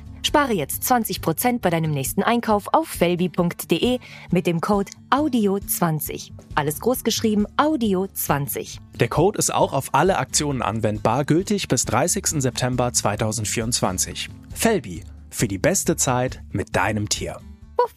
Spare 0.23 0.53
jetzt 0.53 0.83
20% 0.83 1.59
bei 1.59 1.69
deinem 1.69 1.91
nächsten 1.91 2.23
Einkauf 2.23 2.67
auf 2.73 2.87
felbi.de 2.87 3.99
mit 4.31 4.47
dem 4.47 4.61
Code 4.61 4.91
AUDIO20. 5.09 6.31
Alles 6.55 6.79
großgeschrieben 6.79 7.47
AUDIO20. 7.57 8.77
Der 8.95 9.07
Code 9.07 9.39
ist 9.39 9.53
auch 9.53 9.73
auf 9.73 9.93
alle 9.93 10.17
Aktionen 10.17 10.61
anwendbar, 10.61 11.25
gültig 11.25 11.67
bis 11.67 11.85
30. 11.85 12.41
September 12.41 12.93
2024. 12.93 14.29
Felbi, 14.53 15.03
für 15.29 15.47
die 15.47 15.57
beste 15.57 15.95
Zeit 15.95 16.43
mit 16.51 16.75
deinem 16.75 17.09
Tier. 17.09 17.39
Puff. 17.77 17.95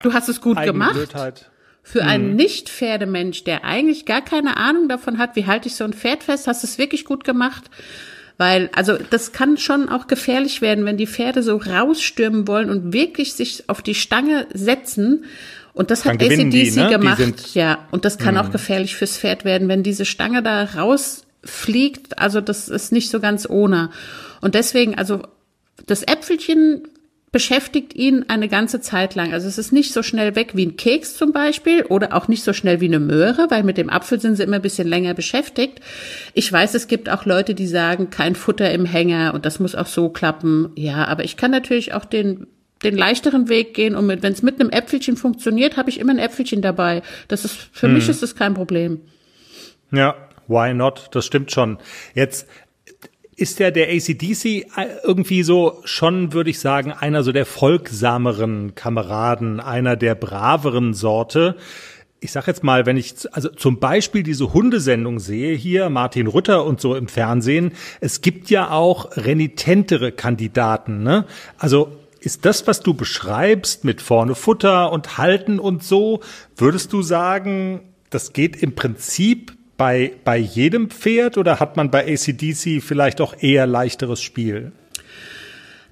Du 0.00 0.12
hast 0.12 0.28
es 0.28 0.40
gut 0.40 0.60
gemacht. 0.60 1.48
Für 1.84 2.04
einen 2.04 2.30
mhm. 2.30 2.36
Nicht-Pferdemensch, 2.36 3.44
der 3.44 3.64
eigentlich 3.64 4.06
gar 4.06 4.22
keine 4.22 4.56
Ahnung 4.56 4.88
davon 4.88 5.18
hat, 5.18 5.34
wie 5.34 5.46
halte 5.46 5.68
ich 5.68 5.74
so 5.74 5.84
ein 5.84 5.92
Pferd 5.92 6.22
fest, 6.22 6.46
hast 6.46 6.62
du 6.62 6.66
es 6.66 6.78
wirklich 6.78 7.04
gut 7.04 7.24
gemacht. 7.24 7.70
Weil, 8.38 8.70
also 8.74 8.96
das 9.10 9.32
kann 9.32 9.56
schon 9.56 9.88
auch 9.88 10.06
gefährlich 10.06 10.62
werden, 10.62 10.84
wenn 10.84 10.96
die 10.96 11.06
Pferde 11.06 11.42
so 11.42 11.56
rausstürmen 11.56 12.48
wollen 12.48 12.70
und 12.70 12.92
wirklich 12.92 13.34
sich 13.34 13.68
auf 13.68 13.82
die 13.82 13.94
Stange 13.94 14.46
setzen. 14.52 15.24
Und 15.74 15.90
das 15.90 16.04
hat 16.04 16.22
ACDC 16.22 16.76
ne? 16.76 16.88
gemacht. 16.90 17.54
Ja, 17.54 17.86
und 17.90 18.04
das 18.04 18.18
kann 18.18 18.34
mh. 18.34 18.42
auch 18.42 18.50
gefährlich 18.50 18.96
fürs 18.96 19.16
Pferd 19.16 19.44
werden, 19.44 19.68
wenn 19.68 19.82
diese 19.82 20.04
Stange 20.04 20.42
da 20.42 20.64
rausfliegt. 20.64 22.18
Also 22.18 22.40
das 22.40 22.68
ist 22.68 22.92
nicht 22.92 23.10
so 23.10 23.20
ganz 23.20 23.48
ohne. 23.48 23.90
Und 24.40 24.54
deswegen, 24.54 24.96
also 24.96 25.22
das 25.86 26.02
Äpfelchen 26.02 26.88
beschäftigt 27.32 27.94
ihn 27.94 28.26
eine 28.28 28.48
ganze 28.48 28.82
Zeit 28.82 29.14
lang. 29.14 29.32
Also 29.32 29.48
es 29.48 29.56
ist 29.56 29.72
nicht 29.72 29.94
so 29.94 30.02
schnell 30.02 30.36
weg 30.36 30.50
wie 30.54 30.66
ein 30.66 30.76
Keks 30.76 31.16
zum 31.16 31.32
Beispiel 31.32 31.82
oder 31.84 32.12
auch 32.14 32.28
nicht 32.28 32.44
so 32.44 32.52
schnell 32.52 32.82
wie 32.82 32.86
eine 32.86 33.00
Möhre, 33.00 33.46
weil 33.48 33.62
mit 33.62 33.78
dem 33.78 33.88
Apfel 33.88 34.20
sind 34.20 34.36
sie 34.36 34.42
immer 34.42 34.56
ein 34.56 34.62
bisschen 34.62 34.86
länger 34.86 35.14
beschäftigt. 35.14 35.80
Ich 36.34 36.52
weiß, 36.52 36.74
es 36.74 36.88
gibt 36.88 37.08
auch 37.08 37.24
Leute, 37.24 37.54
die 37.54 37.66
sagen, 37.66 38.10
kein 38.10 38.34
Futter 38.34 38.70
im 38.70 38.84
Hänger 38.84 39.32
und 39.32 39.46
das 39.46 39.60
muss 39.60 39.74
auch 39.74 39.86
so 39.86 40.10
klappen. 40.10 40.70
Ja, 40.76 41.06
aber 41.06 41.24
ich 41.24 41.38
kann 41.38 41.50
natürlich 41.50 41.94
auch 41.94 42.04
den 42.04 42.46
den 42.82 42.96
leichteren 42.96 43.48
Weg 43.48 43.74
gehen 43.74 43.94
und 43.94 44.08
wenn 44.08 44.32
es 44.32 44.42
mit 44.42 44.60
einem 44.60 44.70
Äpfelchen 44.70 45.16
funktioniert, 45.16 45.76
habe 45.76 45.88
ich 45.88 46.00
immer 46.00 46.12
ein 46.12 46.18
Äpfelchen 46.18 46.62
dabei. 46.62 47.02
Das 47.28 47.44
ist 47.44 47.54
für 47.72 47.86
hm. 47.86 47.94
mich 47.94 48.08
ist 48.08 48.24
das 48.24 48.34
kein 48.34 48.54
Problem. 48.54 49.00
Ja, 49.92 50.16
why 50.48 50.74
not? 50.74 51.08
Das 51.12 51.24
stimmt 51.24 51.52
schon. 51.52 51.78
Jetzt 52.14 52.48
ist 53.42 53.58
ja 53.58 53.72
der 53.72 53.88
ACDC 53.88 54.44
äh, 54.44 54.64
irgendwie 55.02 55.42
so 55.42 55.80
schon, 55.84 56.32
würde 56.32 56.50
ich 56.50 56.60
sagen, 56.60 56.92
einer 56.92 57.24
so 57.24 57.32
der 57.32 57.44
folgsameren 57.44 58.76
Kameraden, 58.76 59.58
einer 59.58 59.96
der 59.96 60.14
braveren 60.14 60.94
Sorte. 60.94 61.56
Ich 62.20 62.30
sag 62.30 62.46
jetzt 62.46 62.62
mal, 62.62 62.86
wenn 62.86 62.96
ich 62.96 63.14
also 63.32 63.48
zum 63.48 63.80
Beispiel 63.80 64.22
diese 64.22 64.52
Hundesendung 64.52 65.18
sehe 65.18 65.56
hier, 65.56 65.90
Martin 65.90 66.28
Rütter 66.28 66.64
und 66.64 66.80
so 66.80 66.94
im 66.94 67.08
Fernsehen, 67.08 67.72
es 68.00 68.20
gibt 68.20 68.48
ja 68.48 68.70
auch 68.70 69.16
renitentere 69.16 70.12
Kandidaten. 70.12 71.02
Ne? 71.02 71.26
Also 71.58 71.90
ist 72.20 72.44
das, 72.44 72.68
was 72.68 72.78
du 72.78 72.94
beschreibst 72.94 73.82
mit 73.82 74.00
vorne 74.00 74.36
Futter 74.36 74.92
und 74.92 75.18
Halten 75.18 75.58
und 75.58 75.82
so, 75.82 76.20
würdest 76.56 76.92
du 76.92 77.02
sagen, 77.02 77.80
das 78.08 78.32
geht 78.32 78.62
im 78.62 78.76
Prinzip 78.76 79.52
bei, 79.82 80.12
bei 80.22 80.36
jedem 80.36 80.90
Pferd 80.90 81.36
oder 81.36 81.58
hat 81.58 81.76
man 81.76 81.90
bei 81.90 82.06
ACDC 82.06 82.80
vielleicht 82.80 83.20
auch 83.20 83.34
eher 83.40 83.66
leichteres 83.66 84.22
Spiel? 84.22 84.70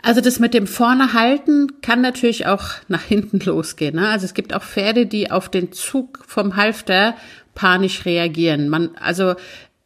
Also 0.00 0.20
das 0.20 0.38
mit 0.38 0.54
dem 0.54 0.68
vorne 0.68 1.12
halten 1.12 1.80
kann 1.82 2.00
natürlich 2.00 2.47
auch 2.47 2.66
nach 2.87 3.02
hinten 3.02 3.40
losgehen. 3.44 3.97
Ne? 3.97 4.09
Also 4.09 4.26
es 4.26 4.35
gibt 4.35 4.54
auch 4.54 4.62
Pferde, 4.62 5.06
die 5.06 5.32
auf 5.32 5.49
den 5.49 5.73
Zug 5.73 6.20
vom 6.25 6.54
Halfter 6.54 7.16
panisch 7.56 8.04
reagieren. 8.04 8.68
Man, 8.68 8.90
also 8.94 9.35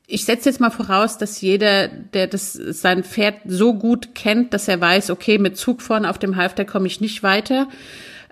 ich 0.06 0.26
setze 0.26 0.50
jetzt 0.50 0.60
mal 0.60 0.68
voraus, 0.68 1.16
dass 1.16 1.40
jeder, 1.40 1.88
der 1.88 2.26
das 2.26 2.52
sein 2.52 3.04
Pferd 3.04 3.36
so 3.46 3.72
gut 3.72 4.14
kennt, 4.14 4.52
dass 4.52 4.68
er 4.68 4.82
weiß, 4.82 5.08
okay, 5.08 5.38
mit 5.38 5.56
Zug 5.56 5.80
vorne 5.80 6.10
auf 6.10 6.18
dem 6.18 6.36
Halfter 6.36 6.66
komme 6.66 6.88
ich 6.88 7.00
nicht 7.00 7.22
weiter. 7.22 7.68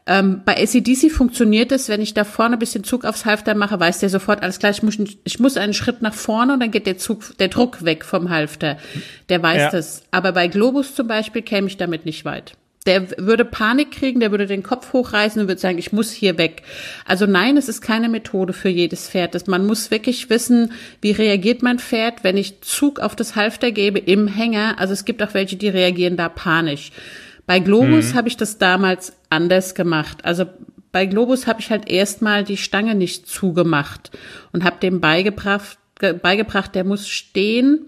Ähm, 0.04 0.42
bei 0.44 0.60
ACDC 0.60 1.12
funktioniert 1.12 1.70
es, 1.70 1.88
wenn 1.88 2.00
ich 2.00 2.12
da 2.12 2.24
vorne 2.24 2.56
ein 2.56 2.58
bisschen 2.58 2.82
Zug 2.82 3.04
aufs 3.04 3.24
Halfter 3.24 3.54
mache, 3.54 3.78
weiß 3.78 4.00
der 4.00 4.08
sofort, 4.08 4.42
alles 4.42 4.58
klar, 4.58 4.72
ich 4.72 4.82
muss, 4.82 4.98
ich 5.22 5.38
muss 5.38 5.56
einen 5.56 5.74
Schritt 5.74 6.02
nach 6.02 6.14
vorne 6.14 6.54
und 6.54 6.60
dann 6.60 6.72
geht 6.72 6.86
der 6.86 6.98
Zug, 6.98 7.36
der 7.38 7.48
Druck 7.48 7.84
weg 7.84 8.04
vom 8.04 8.28
Halfter. 8.28 8.78
Der 9.28 9.42
weiß 9.42 9.58
ja. 9.58 9.70
das. 9.70 10.02
Aber 10.10 10.32
bei 10.32 10.48
Globus 10.48 10.96
zum 10.96 11.06
Beispiel 11.06 11.42
käme 11.42 11.68
ich 11.68 11.76
damit 11.76 12.04
nicht 12.04 12.24
weit. 12.24 12.54
Der 12.84 13.16
würde 13.16 13.44
Panik 13.44 13.92
kriegen, 13.92 14.18
der 14.18 14.32
würde 14.32 14.46
den 14.46 14.64
Kopf 14.64 14.92
hochreißen 14.92 15.40
und 15.40 15.46
würde 15.46 15.60
sagen, 15.60 15.78
ich 15.78 15.92
muss 15.92 16.10
hier 16.10 16.36
weg. 16.36 16.62
Also 17.06 17.26
nein, 17.26 17.56
es 17.56 17.68
ist 17.68 17.80
keine 17.80 18.08
Methode 18.08 18.52
für 18.52 18.70
jedes 18.70 19.08
Pferd. 19.08 19.36
Das, 19.36 19.46
man 19.46 19.66
muss 19.66 19.92
wirklich 19.92 20.30
wissen, 20.30 20.72
wie 21.00 21.12
reagiert 21.12 21.62
mein 21.62 21.78
Pferd, 21.78 22.24
wenn 22.24 22.36
ich 22.36 22.60
Zug 22.62 22.98
auf 22.98 23.14
das 23.14 23.36
Halfter 23.36 23.70
gebe 23.70 24.00
im 24.00 24.26
Hänger. 24.26 24.80
Also 24.80 24.94
es 24.94 25.04
gibt 25.04 25.22
auch 25.22 25.32
welche, 25.32 25.54
die 25.54 25.68
reagieren 25.68 26.16
da 26.16 26.28
panisch. 26.28 26.90
Bei 27.46 27.58
Globus 27.58 28.12
mhm. 28.12 28.16
habe 28.16 28.28
ich 28.28 28.36
das 28.36 28.58
damals 28.58 29.14
anders 29.30 29.74
gemacht. 29.74 30.24
Also 30.24 30.46
bei 30.92 31.06
Globus 31.06 31.46
habe 31.46 31.60
ich 31.60 31.70
halt 31.70 31.90
erstmal 31.90 32.44
die 32.44 32.56
Stange 32.56 32.94
nicht 32.94 33.26
zugemacht 33.26 34.10
und 34.52 34.64
habe 34.64 34.76
dem 34.80 35.00
beigebracht, 35.00 35.78
beigebracht, 36.22 36.74
der 36.74 36.84
muss 36.84 37.08
stehen, 37.08 37.86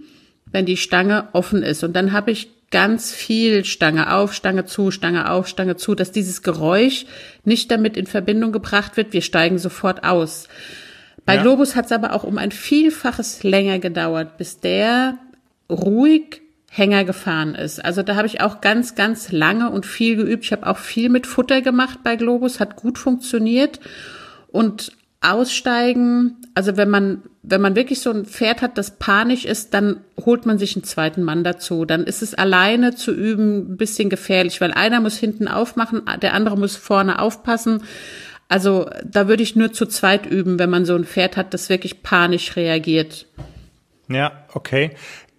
wenn 0.50 0.66
die 0.66 0.76
Stange 0.76 1.28
offen 1.32 1.62
ist. 1.62 1.84
Und 1.84 1.94
dann 1.94 2.12
habe 2.12 2.30
ich 2.30 2.48
ganz 2.70 3.12
viel 3.12 3.64
Stange 3.64 4.12
auf, 4.14 4.32
Stange 4.32 4.64
zu, 4.64 4.90
Stange 4.90 5.30
auf, 5.30 5.46
Stange 5.46 5.76
zu, 5.76 5.94
dass 5.94 6.12
dieses 6.12 6.42
Geräusch 6.42 7.06
nicht 7.44 7.70
damit 7.70 7.96
in 7.96 8.06
Verbindung 8.06 8.52
gebracht 8.52 8.96
wird, 8.96 9.12
wir 9.12 9.22
steigen 9.22 9.58
sofort 9.58 10.02
aus. 10.02 10.48
Bei 11.26 11.36
ja. 11.36 11.42
Globus 11.42 11.76
hat 11.76 11.86
es 11.86 11.92
aber 11.92 12.12
auch 12.12 12.24
um 12.24 12.38
ein 12.38 12.50
Vielfaches 12.52 13.42
länger 13.42 13.78
gedauert, 13.78 14.36
bis 14.38 14.60
der 14.60 15.18
ruhig 15.70 16.42
Hänger 16.76 17.04
gefahren 17.04 17.54
ist. 17.54 17.84
Also 17.84 18.02
da 18.02 18.16
habe 18.16 18.26
ich 18.26 18.40
auch 18.40 18.60
ganz, 18.60 18.96
ganz 18.96 19.30
lange 19.30 19.70
und 19.70 19.86
viel 19.86 20.16
geübt. 20.16 20.44
Ich 20.44 20.50
habe 20.50 20.66
auch 20.66 20.78
viel 20.78 21.08
mit 21.08 21.24
Futter 21.24 21.62
gemacht 21.62 22.00
bei 22.02 22.16
Globus, 22.16 22.58
hat 22.58 22.74
gut 22.74 22.98
funktioniert. 22.98 23.78
Und 24.48 24.90
aussteigen, 25.20 26.36
also 26.56 26.76
wenn 26.76 26.90
man, 26.90 27.22
wenn 27.44 27.60
man 27.60 27.76
wirklich 27.76 28.00
so 28.00 28.10
ein 28.10 28.26
Pferd 28.26 28.60
hat, 28.60 28.76
das 28.76 28.98
panisch 28.98 29.44
ist, 29.44 29.72
dann 29.72 30.00
holt 30.26 30.46
man 30.46 30.58
sich 30.58 30.74
einen 30.74 30.82
zweiten 30.82 31.22
Mann 31.22 31.44
dazu. 31.44 31.84
Dann 31.84 32.02
ist 32.02 32.22
es 32.22 32.34
alleine 32.34 32.96
zu 32.96 33.12
üben 33.12 33.74
ein 33.74 33.76
bisschen 33.76 34.10
gefährlich, 34.10 34.60
weil 34.60 34.72
einer 34.72 35.00
muss 35.00 35.16
hinten 35.16 35.46
aufmachen, 35.46 36.02
der 36.20 36.34
andere 36.34 36.58
muss 36.58 36.74
vorne 36.74 37.20
aufpassen. 37.20 37.84
Also 38.48 38.90
da 39.04 39.28
würde 39.28 39.44
ich 39.44 39.54
nur 39.54 39.72
zu 39.72 39.86
zweit 39.86 40.26
üben, 40.26 40.58
wenn 40.58 40.70
man 40.70 40.86
so 40.86 40.96
ein 40.96 41.04
Pferd 41.04 41.36
hat, 41.36 41.54
das 41.54 41.68
wirklich 41.68 42.02
panisch 42.02 42.56
reagiert. 42.56 43.26
Ja, 44.08 44.44
okay. 44.52 44.90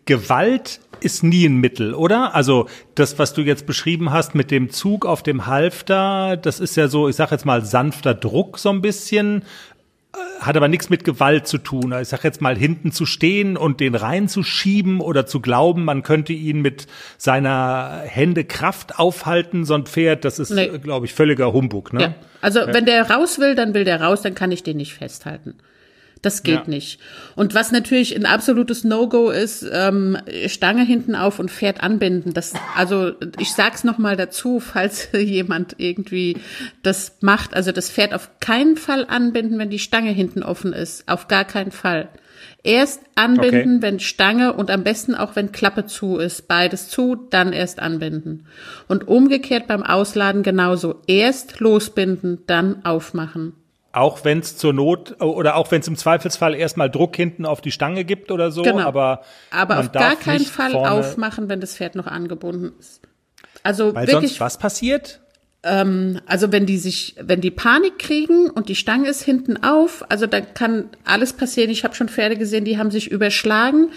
Gewalt 0.06 0.80
ist 1.00 1.24
nie 1.24 1.46
ein 1.46 1.58
Mittel, 1.58 1.94
oder? 1.94 2.36
Also 2.36 2.68
das, 2.96 3.20
was 3.20 3.34
du 3.34 3.42
jetzt 3.42 3.66
beschrieben 3.66 4.12
hast 4.12 4.36
mit 4.36 4.52
dem 4.52 4.70
Zug 4.70 5.06
auf 5.06 5.24
dem 5.24 5.46
Halfter, 5.46 6.38
das 6.38 6.60
ist 6.60 6.76
ja 6.76 6.88
so, 6.88 7.10
ich 7.10 7.16
sag 7.16 7.32
jetzt 7.32 7.46
mal 7.46 7.64
sanfter 7.64 8.14
Druck 8.14 8.58
so 8.60 8.70
ein 8.70 8.82
bisschen, 8.82 9.44
äh, 10.14 10.42
hat 10.42 10.58
aber 10.58 10.68
nichts 10.68 10.90
mit 10.90 11.04
Gewalt 11.04 11.48
zu 11.48 11.58
tun. 11.58 11.94
Ich 12.02 12.08
sag 12.08 12.24
jetzt 12.24 12.42
mal 12.42 12.58
hinten 12.58 12.92
zu 12.92 13.06
stehen 13.06 13.58
und 13.58 13.80
den 13.80 13.96
reinzuschieben 13.96 15.02
oder 15.02 15.26
zu 15.26 15.40
glauben, 15.40 15.86
man 15.86 16.04
könnte 16.04 16.34
ihn 16.34 16.62
mit 16.62 16.88
seiner 17.18 18.02
Hände 18.06 18.44
Kraft 18.44 19.00
aufhalten, 19.00 19.66
so 19.66 19.74
ein 19.74 19.86
Pferd, 19.86 20.26
das 20.26 20.40
ist, 20.40 20.52
nee. 20.52 20.68
glaube 20.80 21.06
ich, 21.06 21.14
völliger 21.14 21.54
Humbug. 21.54 21.94
Ne? 21.94 22.02
Ja. 22.02 22.16
Also 22.42 22.60
ja. 22.60 22.74
wenn 22.74 22.86
der 22.86 23.10
raus 23.10 23.40
will, 23.40 23.56
dann 23.56 23.74
will 23.74 23.86
der 23.86 24.02
raus, 24.02 24.22
dann 24.22 24.36
kann 24.36 24.52
ich 24.52 24.64
den 24.64 24.78
nicht 24.78 24.94
festhalten. 24.94 25.56
Das 26.26 26.42
geht 26.42 26.66
ja. 26.66 26.68
nicht. 26.68 27.00
Und 27.36 27.54
was 27.54 27.72
natürlich 27.72 28.16
ein 28.16 28.26
absolutes 28.26 28.84
No-Go 28.84 29.30
ist, 29.30 29.64
ähm, 29.72 30.18
Stange 30.48 30.84
hinten 30.84 31.14
auf 31.14 31.38
und 31.38 31.52
Pferd 31.52 31.84
anbinden. 31.84 32.34
Das, 32.34 32.54
also 32.76 33.12
ich 33.38 33.54
sag's 33.54 33.84
noch 33.84 34.00
mal 34.00 34.18
dazu, 34.18 34.60
falls 34.60 35.10
jemand 35.14 35.76
irgendwie 35.78 36.38
das 36.82 37.18
macht. 37.22 37.54
Also 37.54 37.72
das 37.72 37.92
Pferd 37.92 38.16
auf 38.16 38.32
keinen 38.40 38.76
Fall 38.76 39.06
anbinden, 39.08 39.60
wenn 39.60 39.70
die 39.70 39.78
Stange 39.78 40.10
hinten 40.10 40.42
offen 40.42 40.74
ist. 40.74 41.08
Auf 41.08 41.28
gar 41.28 41.46
keinen 41.46 41.72
Fall. 41.72 42.10
Erst 42.64 43.02
anbinden, 43.14 43.78
okay. 43.78 43.82
wenn 43.84 44.00
Stange 44.00 44.54
und 44.54 44.72
am 44.72 44.84
besten 44.84 45.14
auch 45.14 45.36
wenn 45.36 45.52
Klappe 45.52 45.86
zu 45.86 46.18
ist. 46.18 46.48
Beides 46.48 46.90
zu, 46.90 47.16
dann 47.30 47.54
erst 47.54 47.80
anbinden. 47.80 48.48
Und 48.88 49.08
umgekehrt 49.08 49.68
beim 49.68 49.84
Ausladen 49.84 50.42
genauso. 50.42 51.04
Erst 51.06 51.60
losbinden, 51.60 52.40
dann 52.48 52.84
aufmachen. 52.84 53.54
Auch 53.96 54.26
wenn 54.26 54.40
es 54.40 54.58
zur 54.58 54.74
Not 54.74 55.22
oder 55.22 55.56
auch 55.56 55.72
wenn 55.72 55.80
es 55.80 55.88
im 55.88 55.96
Zweifelsfall 55.96 56.54
erstmal 56.54 56.90
Druck 56.90 57.16
hinten 57.16 57.46
auf 57.46 57.62
die 57.62 57.72
Stange 57.72 58.04
gibt 58.04 58.30
oder 58.30 58.52
so, 58.52 58.62
genau. 58.62 58.80
aber 58.80 59.22
aber 59.52 59.80
auf 59.80 59.94
gar 59.94 60.18
keinen 60.18 60.44
Fall 60.44 60.76
aufmachen, 60.76 61.48
wenn 61.48 61.62
das 61.62 61.78
Pferd 61.78 61.96
noch 61.96 62.06
angebunden 62.06 62.74
ist. 62.78 63.02
Also 63.64 63.96
Weil 63.96 64.08
wirklich, 64.08 64.32
sonst 64.32 64.42
was 64.42 64.58
passiert? 64.58 65.22
Ähm, 65.64 66.20
also 66.26 66.52
wenn 66.52 66.66
die 66.66 66.78
sich, 66.78 67.16
wenn 67.22 67.40
die 67.40 67.52
Panik 67.52 67.98
kriegen 67.98 68.50
und 68.50 68.68
die 68.68 68.76
Stange 68.76 69.08
ist 69.08 69.24
hinten 69.24 69.64
auf, 69.64 70.04
also 70.10 70.28
da 70.28 70.42
kann 70.42 70.90
alles 71.06 71.32
passieren. 71.32 71.72
Ich 71.72 71.86
habe 71.86 71.96
schon 71.96 72.10
Pferde 72.10 72.36
gesehen, 72.36 72.66
die 72.66 72.78
haben 72.78 72.92
sich 72.92 73.10
überschlagen. 73.10 73.92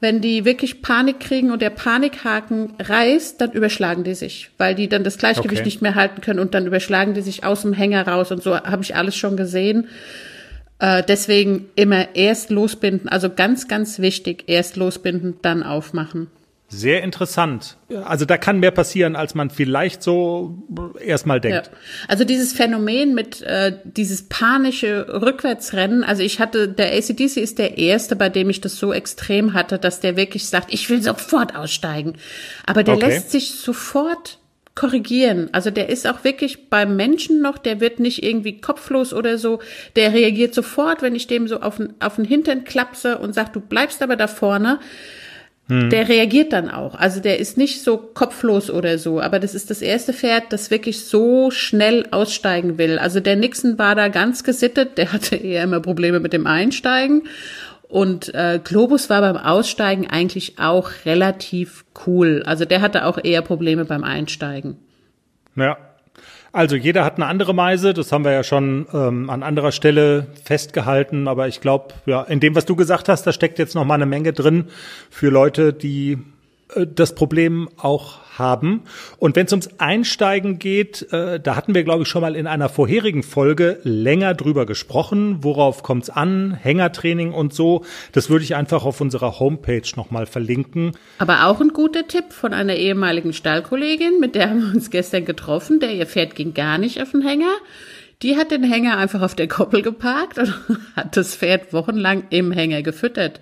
Wenn 0.00 0.20
die 0.20 0.44
wirklich 0.44 0.82
Panik 0.82 1.20
kriegen 1.20 1.50
und 1.50 1.62
der 1.62 1.70
Panikhaken 1.70 2.74
reißt, 2.78 3.40
dann 3.40 3.52
überschlagen 3.52 4.04
die 4.04 4.14
sich, 4.14 4.50
weil 4.58 4.74
die 4.74 4.88
dann 4.88 5.04
das 5.04 5.16
Gleichgewicht 5.16 5.60
okay. 5.60 5.64
nicht 5.64 5.82
mehr 5.82 5.94
halten 5.94 6.20
können 6.20 6.38
und 6.38 6.52
dann 6.54 6.66
überschlagen 6.66 7.14
die 7.14 7.22
sich 7.22 7.44
aus 7.44 7.62
dem 7.62 7.72
Hänger 7.72 8.06
raus 8.06 8.30
und 8.30 8.42
so 8.42 8.56
habe 8.56 8.82
ich 8.82 8.94
alles 8.94 9.16
schon 9.16 9.36
gesehen. 9.36 9.88
Äh, 10.78 11.02
deswegen 11.08 11.70
immer 11.74 12.14
erst 12.14 12.50
losbinden, 12.50 13.08
also 13.08 13.30
ganz, 13.30 13.68
ganz 13.68 13.98
wichtig, 13.98 14.44
erst 14.46 14.76
losbinden, 14.76 15.36
dann 15.40 15.62
aufmachen. 15.62 16.26
Sehr 16.68 17.04
interessant. 17.04 17.76
Also 18.04 18.24
da 18.24 18.36
kann 18.38 18.58
mehr 18.58 18.72
passieren, 18.72 19.14
als 19.14 19.36
man 19.36 19.50
vielleicht 19.50 20.02
so 20.02 20.58
erstmal 21.00 21.40
denkt. 21.40 21.68
Ja. 21.68 21.78
Also 22.08 22.24
dieses 22.24 22.52
Phänomen 22.52 23.14
mit 23.14 23.40
äh, 23.42 23.78
dieses 23.84 24.28
panische 24.28 25.06
Rückwärtsrennen. 25.08 26.02
Also 26.02 26.24
ich 26.24 26.40
hatte, 26.40 26.66
der 26.68 26.92
ACDC 26.92 27.36
ist 27.36 27.58
der 27.58 27.78
erste, 27.78 28.16
bei 28.16 28.30
dem 28.30 28.50
ich 28.50 28.60
das 28.60 28.76
so 28.76 28.92
extrem 28.92 29.52
hatte, 29.52 29.78
dass 29.78 30.00
der 30.00 30.16
wirklich 30.16 30.48
sagt, 30.48 30.74
ich 30.74 30.90
will 30.90 31.00
sofort 31.00 31.54
aussteigen. 31.54 32.14
Aber 32.66 32.82
der 32.82 32.96
okay. 32.96 33.06
lässt 33.06 33.30
sich 33.30 33.52
sofort 33.52 34.38
korrigieren. 34.74 35.48
Also 35.52 35.70
der 35.70 35.88
ist 35.88 36.06
auch 36.06 36.24
wirklich 36.24 36.68
beim 36.68 36.96
Menschen 36.96 37.40
noch, 37.40 37.58
der 37.58 37.80
wird 37.80 38.00
nicht 38.00 38.24
irgendwie 38.24 38.60
kopflos 38.60 39.14
oder 39.14 39.38
so. 39.38 39.60
Der 39.94 40.12
reagiert 40.12 40.52
sofort, 40.52 41.00
wenn 41.00 41.14
ich 41.14 41.28
dem 41.28 41.46
so 41.46 41.60
auf 41.60 41.76
den, 41.76 41.94
auf 42.00 42.16
den 42.16 42.24
Hintern 42.24 42.64
klapse 42.64 43.18
und 43.18 43.34
sag, 43.34 43.52
du 43.52 43.60
bleibst 43.60 44.02
aber 44.02 44.16
da 44.16 44.26
vorne 44.26 44.80
hm. 45.68 45.90
Der 45.90 46.08
reagiert 46.08 46.52
dann 46.52 46.70
auch. 46.70 46.94
Also 46.94 47.20
der 47.20 47.40
ist 47.40 47.58
nicht 47.58 47.82
so 47.82 47.96
kopflos 47.96 48.70
oder 48.70 48.98
so. 48.98 49.20
Aber 49.20 49.40
das 49.40 49.54
ist 49.54 49.68
das 49.70 49.82
erste 49.82 50.12
Pferd, 50.12 50.44
das 50.50 50.70
wirklich 50.70 51.04
so 51.04 51.50
schnell 51.50 52.06
aussteigen 52.12 52.78
will. 52.78 52.98
Also 52.98 53.18
der 53.18 53.34
Nixon 53.36 53.76
war 53.76 53.96
da 53.96 54.08
ganz 54.08 54.44
gesittet. 54.44 54.96
Der 54.96 55.12
hatte 55.12 55.34
eher 55.36 55.64
immer 55.64 55.80
Probleme 55.80 56.20
mit 56.20 56.32
dem 56.32 56.46
Einsteigen. 56.46 57.22
Und 57.88 58.34
äh, 58.34 58.60
Globus 58.62 59.10
war 59.10 59.20
beim 59.20 59.36
Aussteigen 59.36 60.08
eigentlich 60.08 60.58
auch 60.58 60.90
relativ 61.04 61.84
cool. 62.06 62.42
Also 62.44 62.64
der 62.64 62.80
hatte 62.80 63.04
auch 63.04 63.18
eher 63.22 63.42
Probleme 63.42 63.84
beim 63.84 64.04
Einsteigen. 64.04 64.76
Ja, 65.56 65.78
also 66.56 66.74
jeder 66.74 67.04
hat 67.04 67.16
eine 67.16 67.26
andere 67.26 67.54
Meise, 67.54 67.92
das 67.92 68.12
haben 68.12 68.24
wir 68.24 68.32
ja 68.32 68.42
schon 68.42 68.86
ähm, 68.94 69.28
an 69.28 69.42
anderer 69.42 69.72
Stelle 69.72 70.28
festgehalten, 70.42 71.28
aber 71.28 71.48
ich 71.48 71.60
glaube, 71.60 71.92
ja, 72.06 72.22
in 72.22 72.40
dem, 72.40 72.54
was 72.54 72.64
du 72.64 72.74
gesagt 72.74 73.10
hast, 73.10 73.26
da 73.26 73.32
steckt 73.32 73.58
jetzt 73.58 73.74
noch 73.74 73.84
mal 73.84 73.94
eine 73.94 74.06
Menge 74.06 74.32
drin 74.32 74.64
für 75.10 75.28
Leute, 75.28 75.74
die 75.74 76.16
das 76.74 77.14
Problem 77.14 77.68
auch 77.76 78.18
haben. 78.38 78.82
Und 79.18 79.36
wenn 79.36 79.46
es 79.46 79.52
ums 79.52 79.70
Einsteigen 79.78 80.58
geht, 80.58 81.10
äh, 81.12 81.40
da 81.40 81.56
hatten 81.56 81.74
wir, 81.74 81.84
glaube 81.84 82.02
ich, 82.02 82.08
schon 82.08 82.22
mal 82.22 82.36
in 82.36 82.46
einer 82.46 82.68
vorherigen 82.68 83.22
Folge 83.22 83.78
länger 83.82 84.34
drüber 84.34 84.66
gesprochen. 84.66 85.38
Worauf 85.42 85.82
kommt 85.82 86.04
es 86.04 86.10
an? 86.10 86.52
Hängertraining 86.52 87.32
und 87.32 87.54
so. 87.54 87.84
Das 88.12 88.28
würde 88.28 88.44
ich 88.44 88.56
einfach 88.56 88.84
auf 88.84 89.00
unserer 89.00 89.38
Homepage 89.38 89.88
nochmal 89.96 90.26
verlinken. 90.26 90.92
Aber 91.18 91.46
auch 91.46 91.60
ein 91.60 91.70
guter 91.70 92.06
Tipp 92.08 92.32
von 92.32 92.52
einer 92.52 92.74
ehemaligen 92.74 93.32
Stallkollegin, 93.32 94.20
mit 94.20 94.34
der 94.34 94.50
haben 94.50 94.62
wir 94.62 94.74
uns 94.74 94.90
gestern 94.90 95.24
getroffen. 95.24 95.80
Der 95.80 95.94
ihr 95.94 96.06
Pferd 96.06 96.34
ging 96.34 96.52
gar 96.52 96.78
nicht 96.78 97.00
auf 97.00 97.12
den 97.12 97.22
Hänger. 97.22 97.54
Die 98.22 98.38
hat 98.38 98.50
den 98.50 98.64
Hänger 98.64 98.96
einfach 98.96 99.20
auf 99.20 99.34
der 99.34 99.46
Koppel 99.46 99.82
geparkt 99.82 100.38
und 100.38 100.54
hat 100.96 101.16
das 101.16 101.36
Pferd 101.36 101.74
wochenlang 101.74 102.24
im 102.30 102.50
Hänger 102.50 102.82
gefüttert. 102.82 103.40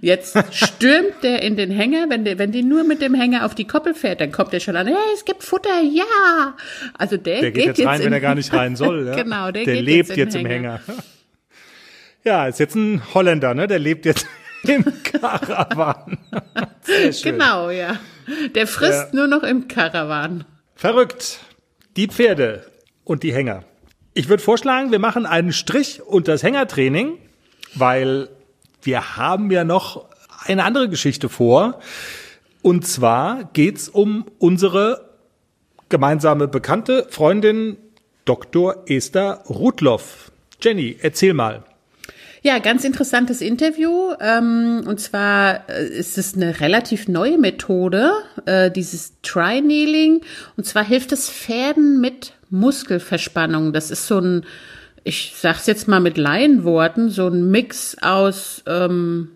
Jetzt 0.00 0.36
stürmt 0.50 1.22
der 1.22 1.42
in 1.42 1.56
den 1.56 1.70
Hänger, 1.70 2.06
wenn, 2.08 2.24
der, 2.24 2.38
wenn 2.38 2.50
die 2.50 2.64
nur 2.64 2.82
mit 2.82 3.00
dem 3.00 3.14
Hänger 3.14 3.46
auf 3.46 3.54
die 3.54 3.66
Koppel 3.66 3.94
fährt, 3.94 4.20
dann 4.20 4.32
kommt 4.32 4.52
der 4.52 4.60
schon 4.60 4.74
an, 4.74 4.88
hey, 4.88 4.96
es 5.14 5.24
gibt 5.24 5.44
Futter, 5.44 5.80
ja. 5.80 6.56
Also 6.98 7.16
der, 7.16 7.40
der 7.40 7.52
geht, 7.52 7.66
geht 7.66 7.78
jetzt 7.78 7.86
rein, 7.86 8.02
wenn 8.02 8.12
er 8.12 8.20
gar 8.20 8.34
nicht 8.34 8.52
rein 8.52 8.74
soll. 8.74 8.96
Ja? 9.06 9.14
genau, 9.14 9.50
der, 9.52 9.64
der 9.64 9.74
geht 9.74 9.84
lebt 9.84 10.08
jetzt, 10.08 10.16
jetzt 10.16 10.34
im 10.34 10.46
Hänger. 10.46 10.80
Hänger. 10.86 11.02
Ja, 12.24 12.48
ist 12.48 12.58
jetzt 12.58 12.74
ein 12.74 13.02
Holländer, 13.14 13.54
ne? 13.54 13.68
Der 13.68 13.78
lebt 13.78 14.04
jetzt 14.04 14.26
im 14.64 14.84
Karawan. 15.04 16.18
Genau, 17.22 17.70
ja. 17.70 17.98
Der 18.54 18.66
frisst 18.66 19.12
ja. 19.12 19.14
nur 19.14 19.28
noch 19.28 19.44
im 19.44 19.68
Karawan. 19.68 20.44
Verrückt. 20.74 21.38
Die 21.96 22.08
Pferde 22.08 22.66
und 23.04 23.22
die 23.22 23.32
Hänger. 23.32 23.64
Ich 24.18 24.30
würde 24.30 24.42
vorschlagen, 24.42 24.92
wir 24.92 24.98
machen 24.98 25.26
einen 25.26 25.52
Strich 25.52 26.00
unter 26.02 26.32
das 26.32 26.42
Hängertraining, 26.42 27.18
weil 27.74 28.30
wir 28.80 29.18
haben 29.18 29.50
ja 29.50 29.62
noch 29.62 30.06
eine 30.46 30.64
andere 30.64 30.88
Geschichte 30.88 31.28
vor. 31.28 31.80
Und 32.62 32.86
zwar 32.86 33.50
geht's 33.52 33.90
um 33.90 34.24
unsere 34.38 35.10
gemeinsame 35.90 36.48
Bekannte, 36.48 37.06
Freundin 37.10 37.76
Dr. 38.24 38.84
Esther 38.86 39.42
Rudloff. 39.50 40.32
Jenny, 40.62 40.96
erzähl 41.02 41.34
mal. 41.34 41.62
Ja, 42.40 42.58
ganz 42.58 42.84
interessantes 42.84 43.42
Interview. 43.42 44.12
Ähm, 44.18 44.84
und 44.86 44.98
zwar 44.98 45.68
äh, 45.68 45.88
ist 45.88 46.16
es 46.16 46.34
eine 46.34 46.60
relativ 46.60 47.06
neue 47.06 47.36
Methode, 47.36 48.12
äh, 48.46 48.70
dieses 48.70 49.20
Tri-Kneeling. 49.20 50.22
Und 50.56 50.64
zwar 50.64 50.84
hilft 50.84 51.12
es 51.12 51.28
Pferden 51.28 52.00
mit 52.00 52.32
Muskelverspannung. 52.50 53.72
Das 53.72 53.90
ist 53.90 54.06
so 54.06 54.18
ein, 54.18 54.44
ich 55.04 55.34
sag's 55.36 55.66
jetzt 55.66 55.88
mal 55.88 56.00
mit 56.00 56.18
Laienworten, 56.18 57.10
so 57.10 57.28
ein 57.28 57.50
Mix 57.50 57.96
aus 58.00 58.62
ähm, 58.66 59.30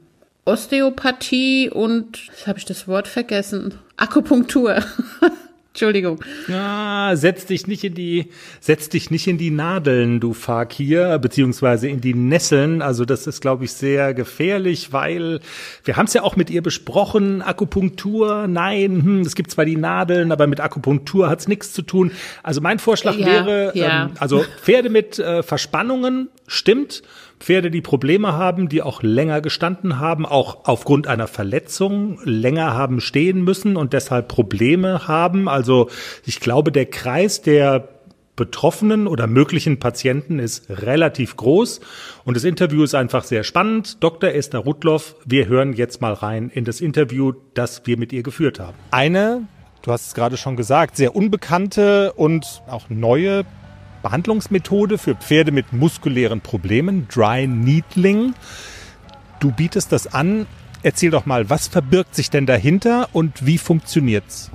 Osteopathie 0.44 1.70
und, 1.70 2.27
jetzt 2.27 2.46
habe 2.46 2.59
ich 2.59 2.64
das 2.64 2.88
Wort 2.88 3.09
vergessen, 3.09 3.75
Akupunktur. 3.96 4.83
Entschuldigung. 5.72 6.18
Ja, 6.48 7.12
setz 7.14 7.46
dich 7.46 7.68
nicht 7.68 7.85
in 7.85 7.94
die, 7.94 8.30
setz 8.59 8.88
dich 8.88 9.12
nicht 9.12 9.28
in 9.28 9.38
die 9.38 9.52
Nadeln, 9.52 10.18
du 10.18 10.33
Fakir, 10.33 11.20
beziehungsweise 11.20 11.88
in 11.88 12.00
die 12.00 12.12
Nesseln. 12.12 12.83
Also 12.83 13.04
das 13.04 13.28
ist, 13.28 13.40
glaube 13.40 13.64
ich, 13.64 13.72
sehr 13.72 14.12
gefährlich, 14.12 14.92
weil 14.92 15.38
wir 15.85 15.96
haben 15.96 16.06
es 16.06 16.14
ja 16.14 16.22
auch 16.22 16.35
mit 16.35 16.50
ihr 16.50 16.61
besprochen. 16.61 17.40
Akupunktur, 17.40 18.48
nein, 18.48 19.02
hm, 19.04 19.20
es 19.20 19.37
gibt 19.37 19.52
zwar 19.52 19.64
die 19.64 19.76
Nadeln, 19.76 20.33
aber 20.33 20.48
mit 20.48 20.59
Akupunktur 20.59 21.30
hat's 21.30 21.46
nichts 21.46 21.72
zu 21.72 21.83
tun. 21.83 22.11
Also 22.42 22.61
mein 22.61 22.80
Vorschlag 22.80 23.14
ja, 23.14 23.26
wäre, 23.26 23.70
ja. 23.74 24.06
Ähm, 24.06 24.11
also 24.18 24.44
Pferde 24.62 24.90
mit 24.90 25.20
äh, 25.20 25.44
Verspannungen 25.44 26.30
stimmt. 26.48 27.02
Pferde, 27.40 27.70
die 27.70 27.81
Probleme 27.81 28.35
haben, 28.35 28.68
die 28.68 28.83
auch 28.83 29.03
länger 29.03 29.40
gestanden 29.40 29.98
haben, 29.98 30.26
auch 30.26 30.66
aufgrund 30.66 31.07
einer 31.07 31.26
Verletzung 31.26 32.20
länger 32.22 32.74
haben 32.74 33.00
stehen 33.00 33.42
müssen 33.42 33.76
und 33.76 33.94
deshalb 33.94 34.29
Probleme 34.29 35.09
haben. 35.09 35.48
Also 35.48 35.88
ich 36.26 36.38
glaube, 36.38 36.70
der 36.70 36.87
Kreis 36.87 37.40
der 37.40 37.88
Betroffenen 38.37 39.07
oder 39.07 39.26
möglichen 39.26 39.79
Patienten 39.79 40.38
ist 40.38 40.70
relativ 40.70 41.37
groß 41.37 41.81
und 42.24 42.37
das 42.37 42.44
Interview 42.44 42.83
ist 42.85 42.94
einfach 42.94 43.24
sehr 43.24 43.42
spannend. 43.42 44.03
Dr. 44.03 44.31
Esther 44.31 44.61
Rudloff, 44.61 45.16
wir 45.24 45.46
hören 45.46 45.72
jetzt 45.72 46.00
mal 46.00 46.12
rein 46.12 46.50
in 46.50 46.64
das 46.64 46.81
Interview, 46.81 47.33
das 47.55 47.87
wir 47.87 47.98
mit 47.98 48.12
ihr 48.12 48.22
geführt 48.22 48.61
haben. 48.61 48.76
Eine, 48.90 49.46
du 49.83 49.92
hast 49.92 50.09
es 50.09 50.14
gerade 50.14 50.37
schon 50.37 50.57
gesagt, 50.57 50.96
sehr 50.96 51.16
unbekannte 51.16 52.12
und 52.12 52.62
auch 52.66 52.88
neue 52.88 53.44
Behandlungsmethode 54.02 54.98
für 54.98 55.14
Pferde 55.14 55.52
mit 55.52 55.72
muskulären 55.72 56.40
Problemen, 56.40 57.06
Dry 57.08 57.46
Needling. 57.46 58.34
Du 59.40 59.52
bietest 59.52 59.92
das 59.92 60.12
an. 60.12 60.46
Erzähl 60.82 61.10
doch 61.10 61.26
mal, 61.26 61.50
was 61.50 61.68
verbirgt 61.68 62.14
sich 62.14 62.30
denn 62.30 62.46
dahinter 62.46 63.08
und 63.12 63.44
wie 63.44 63.58
funktioniert's? 63.58 64.50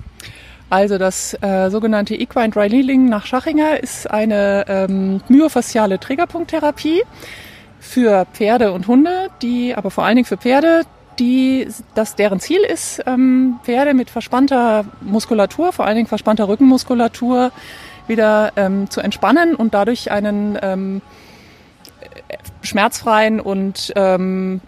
Also 0.69 0.97
das 0.97 1.37
äh, 1.41 1.69
sogenannte 1.69 2.15
Equine 2.15 2.49
Dry 2.49 2.69
Needling 2.69 3.07
nach 3.07 3.25
Schachinger 3.25 3.81
ist 3.81 4.09
eine 4.09 4.65
ähm, 4.67 5.21
myofasziale 5.29 5.99
Trägerpunkttherapie 5.99 7.03
für 7.79 8.25
Pferde 8.33 8.71
und 8.71 8.87
Hunde, 8.87 9.29
die 9.41 9.75
aber 9.75 9.91
vor 9.91 10.05
allen 10.05 10.15
Dingen 10.15 10.25
für 10.25 10.37
Pferde, 10.37 10.81
die 11.19 11.67
das 11.93 12.15
deren 12.15 12.39
Ziel 12.39 12.61
ist, 12.61 13.01
ähm, 13.05 13.59
Pferde 13.63 13.93
mit 13.93 14.09
verspannter 14.09 14.85
Muskulatur, 15.01 15.71
vor 15.71 15.85
allen 15.85 15.95
Dingen 15.95 16.07
verspannter 16.07 16.47
Rückenmuskulatur 16.47 17.51
wieder 18.07 18.53
ähm, 18.55 18.89
zu 18.89 19.01
entspannen 19.01 19.55
und 19.55 19.73
dadurch 19.73 20.11
einen 20.11 20.57
ähm, 20.61 21.01
schmerzfreien 22.61 23.39
und 23.39 23.93
ähm, 23.95 24.61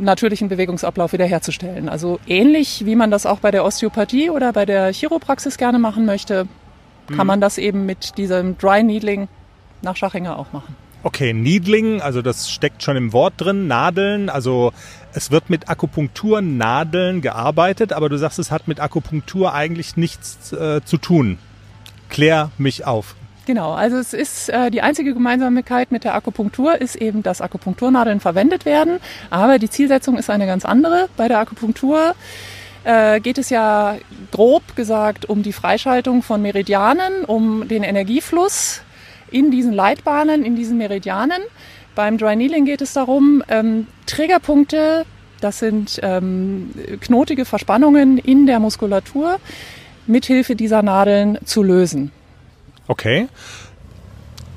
natürlichen 0.00 0.48
Bewegungsablauf 0.48 1.12
wiederherzustellen. 1.12 1.88
Also 1.88 2.20
ähnlich 2.26 2.84
wie 2.84 2.96
man 2.96 3.10
das 3.10 3.26
auch 3.26 3.40
bei 3.40 3.50
der 3.50 3.64
Osteopathie 3.64 4.30
oder 4.30 4.52
bei 4.52 4.66
der 4.66 4.92
Chiropraxis 4.92 5.56
gerne 5.56 5.78
machen 5.78 6.04
möchte, 6.04 6.46
kann 7.08 7.20
hm. 7.20 7.26
man 7.26 7.40
das 7.40 7.58
eben 7.58 7.86
mit 7.86 8.18
diesem 8.18 8.58
Dry 8.58 8.82
Needling 8.82 9.28
nach 9.82 9.96
Schachinger 9.96 10.38
auch 10.38 10.52
machen. 10.52 10.76
Okay, 11.04 11.32
Needling, 11.32 12.00
also 12.00 12.22
das 12.22 12.48
steckt 12.48 12.84
schon 12.84 12.96
im 12.96 13.12
Wort 13.12 13.34
drin, 13.36 13.66
Nadeln, 13.66 14.28
also 14.28 14.72
es 15.12 15.32
wird 15.32 15.50
mit 15.50 15.68
Akupunkturnadeln 15.68 17.22
gearbeitet, 17.22 17.92
aber 17.92 18.08
du 18.08 18.16
sagst, 18.18 18.38
es 18.38 18.52
hat 18.52 18.68
mit 18.68 18.78
Akupunktur 18.78 19.52
eigentlich 19.52 19.96
nichts 19.96 20.52
äh, 20.52 20.80
zu 20.84 20.98
tun. 20.98 21.38
Klär 22.12 22.50
mich 22.58 22.86
auf. 22.86 23.14
Genau, 23.46 23.72
also 23.72 23.96
es 23.96 24.12
ist 24.12 24.50
äh, 24.50 24.70
die 24.70 24.82
einzige 24.82 25.14
Gemeinsamkeit 25.14 25.90
mit 25.90 26.04
der 26.04 26.14
Akupunktur 26.14 26.80
ist 26.80 26.94
eben, 26.94 27.22
dass 27.22 27.40
Akupunkturnadeln 27.40 28.20
verwendet 28.20 28.66
werden, 28.66 29.00
aber 29.30 29.58
die 29.58 29.68
Zielsetzung 29.68 30.16
ist 30.18 30.30
eine 30.30 30.46
ganz 30.46 30.64
andere. 30.64 31.08
Bei 31.16 31.26
der 31.26 31.38
Akupunktur 31.38 32.14
äh, 32.84 33.18
geht 33.20 33.38
es 33.38 33.50
ja 33.50 33.96
grob 34.30 34.76
gesagt 34.76 35.24
um 35.28 35.42
die 35.42 35.52
Freischaltung 35.52 36.22
von 36.22 36.42
Meridianen, 36.42 37.24
um 37.26 37.66
den 37.66 37.82
Energiefluss 37.82 38.82
in 39.30 39.50
diesen 39.50 39.72
Leitbahnen, 39.72 40.44
in 40.44 40.54
diesen 40.54 40.76
Meridianen. 40.76 41.40
Beim 41.94 42.18
Dry 42.18 42.36
Needling 42.36 42.66
geht 42.66 42.82
es 42.82 42.92
darum, 42.92 43.42
ähm, 43.48 43.86
Triggerpunkte, 44.06 45.04
das 45.40 45.58
sind 45.58 45.98
ähm, 46.02 46.70
knotige 47.00 47.44
Verspannungen 47.44 48.18
in 48.18 48.46
der 48.46 48.60
Muskulatur, 48.60 49.40
mithilfe 50.06 50.56
dieser 50.56 50.82
Nadeln 50.82 51.38
zu 51.44 51.62
lösen. 51.62 52.12
Okay. 52.88 53.28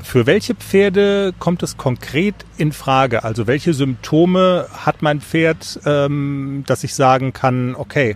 Für 0.03 0.27
welche 0.27 0.53
Pferde 0.53 1.33
kommt 1.39 1.63
es 1.63 1.77
konkret 1.77 2.35
in 2.57 2.71
Frage? 2.71 3.23
Also 3.23 3.47
welche 3.47 3.73
Symptome 3.73 4.67
hat 4.71 5.01
mein 5.01 5.19
Pferd, 5.19 5.79
ähm, 5.85 6.63
dass 6.67 6.83
ich 6.83 6.93
sagen 6.93 7.33
kann, 7.33 7.75
okay, 7.75 8.15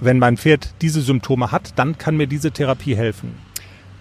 wenn 0.00 0.18
mein 0.18 0.38
Pferd 0.38 0.70
diese 0.80 1.02
Symptome 1.02 1.52
hat, 1.52 1.72
dann 1.76 1.98
kann 1.98 2.16
mir 2.16 2.26
diese 2.26 2.52
Therapie 2.52 2.96
helfen? 2.96 3.34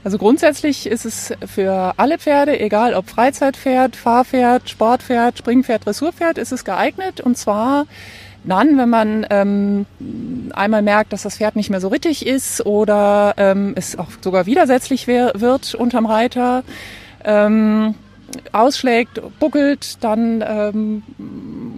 Also 0.04 0.18
grundsätzlich 0.18 0.88
ist 0.88 1.06
es 1.06 1.34
für 1.46 1.94
alle 1.98 2.18
Pferde, 2.18 2.58
egal 2.58 2.94
ob 2.94 3.10
Freizeitpferd, 3.10 3.98
Fahrpferd, 3.98 4.70
Sportpferd, 4.70 5.38
Springpferd, 5.38 5.86
Dressurpferd, 5.86 6.38
ist 6.38 6.54
es 6.54 6.64
geeignet. 6.64 7.20
Und 7.20 7.38
zwar 7.38 7.86
dann, 8.44 8.78
wenn 8.78 8.90
man 8.90 9.26
ähm, 9.30 9.86
einmal 10.54 10.82
merkt, 10.82 11.14
dass 11.14 11.24
das 11.24 11.38
Pferd 11.38 11.56
nicht 11.56 11.70
mehr 11.70 11.82
so 11.82 11.90
richtig 11.90 12.26
ist 12.26 12.66
oder 12.66 13.34
ähm, 13.38 13.74
es 13.76 13.98
auch 13.98 14.08
sogar 14.22 14.46
widersetzlich 14.46 15.08
wird 15.08 15.76
unterm 15.76 16.06
Reiter 16.06 16.64
ähm, 17.24 17.96
ausschlägt, 18.52 19.22
buckelt, 19.40 20.04
dann 20.04 20.44
ähm, 20.48 21.04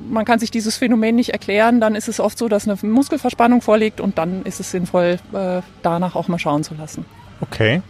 man 0.10 0.26
kann 0.26 0.40
sich 0.40 0.52
dieses 0.52 0.78
Phänomen 0.78 1.16
nicht 1.16 1.30
erklären, 1.30 1.80
dann 1.80 1.96
ist 1.96 2.08
es 2.08 2.20
oft 2.20 2.38
so, 2.38 2.50
dass 2.50 2.68
eine 2.68 2.78
Muskelverspannung 2.82 3.62
vorliegt 3.62 4.02
und 4.02 4.18
dann 4.18 4.44
ist 4.44 4.60
es 4.60 4.72
sinnvoll, 4.72 5.18
äh, 5.34 5.62
danach 5.82 6.16
auch 6.16 6.28
mal 6.28 6.40
schauen 6.40 6.64
zu 6.64 6.76
lassen. 6.76 7.06
Okay, 7.40 7.82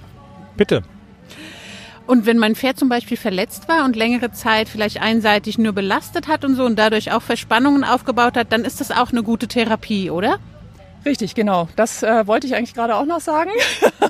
bitte. 0.56 0.84
Und 2.12 2.26
wenn 2.26 2.38
mein 2.38 2.56
Pferd 2.56 2.78
zum 2.78 2.90
Beispiel 2.90 3.16
verletzt 3.16 3.70
war 3.70 3.86
und 3.86 3.96
längere 3.96 4.34
Zeit 4.34 4.68
vielleicht 4.68 5.02
einseitig 5.02 5.58
nur 5.58 5.72
belastet 5.72 6.28
hat 6.28 6.44
und 6.44 6.56
so 6.56 6.66
und 6.66 6.78
dadurch 6.78 7.14
auch 7.14 7.22
Verspannungen 7.22 7.86
aufgebaut 7.86 8.36
hat, 8.36 8.52
dann 8.52 8.66
ist 8.66 8.82
das 8.82 8.92
auch 8.92 9.14
eine 9.14 9.24
gute 9.24 9.48
Therapie, 9.48 10.10
oder? 10.10 10.38
Richtig, 11.06 11.36
genau. 11.36 11.70
Das 11.78 12.04
äh, 12.04 12.28
wollte 12.28 12.48
ich 12.48 12.56
eigentlich 12.56 12.74
gerade 12.74 12.98
auch 12.98 13.06
noch 13.06 13.22
sagen. 13.22 13.52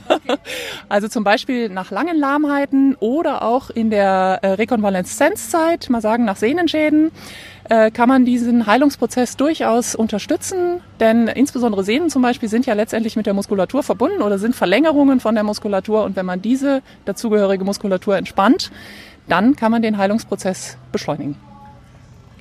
Okay. 0.09 0.37
also 0.89 1.09
zum 1.09 1.23
Beispiel 1.23 1.69
nach 1.69 1.91
langen 1.91 2.17
Lahmheiten 2.17 2.95
oder 2.95 3.43
auch 3.43 3.69
in 3.69 3.91
der 3.91 4.39
äh, 4.41 4.47
Rekonvaleszenzzeit, 4.53 5.87
mal 5.91 6.01
sagen 6.01 6.25
nach 6.25 6.37
Sehnenschäden, 6.37 7.11
äh, 7.69 7.91
kann 7.91 8.09
man 8.09 8.25
diesen 8.25 8.65
Heilungsprozess 8.65 9.37
durchaus 9.37 9.95
unterstützen. 9.95 10.81
Denn 10.99 11.27
insbesondere 11.27 11.83
Sehnen 11.83 12.09
zum 12.09 12.21
Beispiel 12.21 12.49
sind 12.49 12.65
ja 12.65 12.73
letztendlich 12.73 13.15
mit 13.15 13.25
der 13.25 13.33
Muskulatur 13.33 13.83
verbunden 13.83 14.21
oder 14.21 14.39
sind 14.39 14.55
Verlängerungen 14.55 15.19
von 15.19 15.35
der 15.35 15.43
Muskulatur. 15.43 16.03
Und 16.03 16.15
wenn 16.15 16.25
man 16.25 16.41
diese 16.41 16.81
dazugehörige 17.05 17.63
Muskulatur 17.63 18.17
entspannt, 18.17 18.71
dann 19.27 19.55
kann 19.55 19.71
man 19.71 19.81
den 19.81 19.97
Heilungsprozess 19.97 20.77
beschleunigen. 20.91 21.35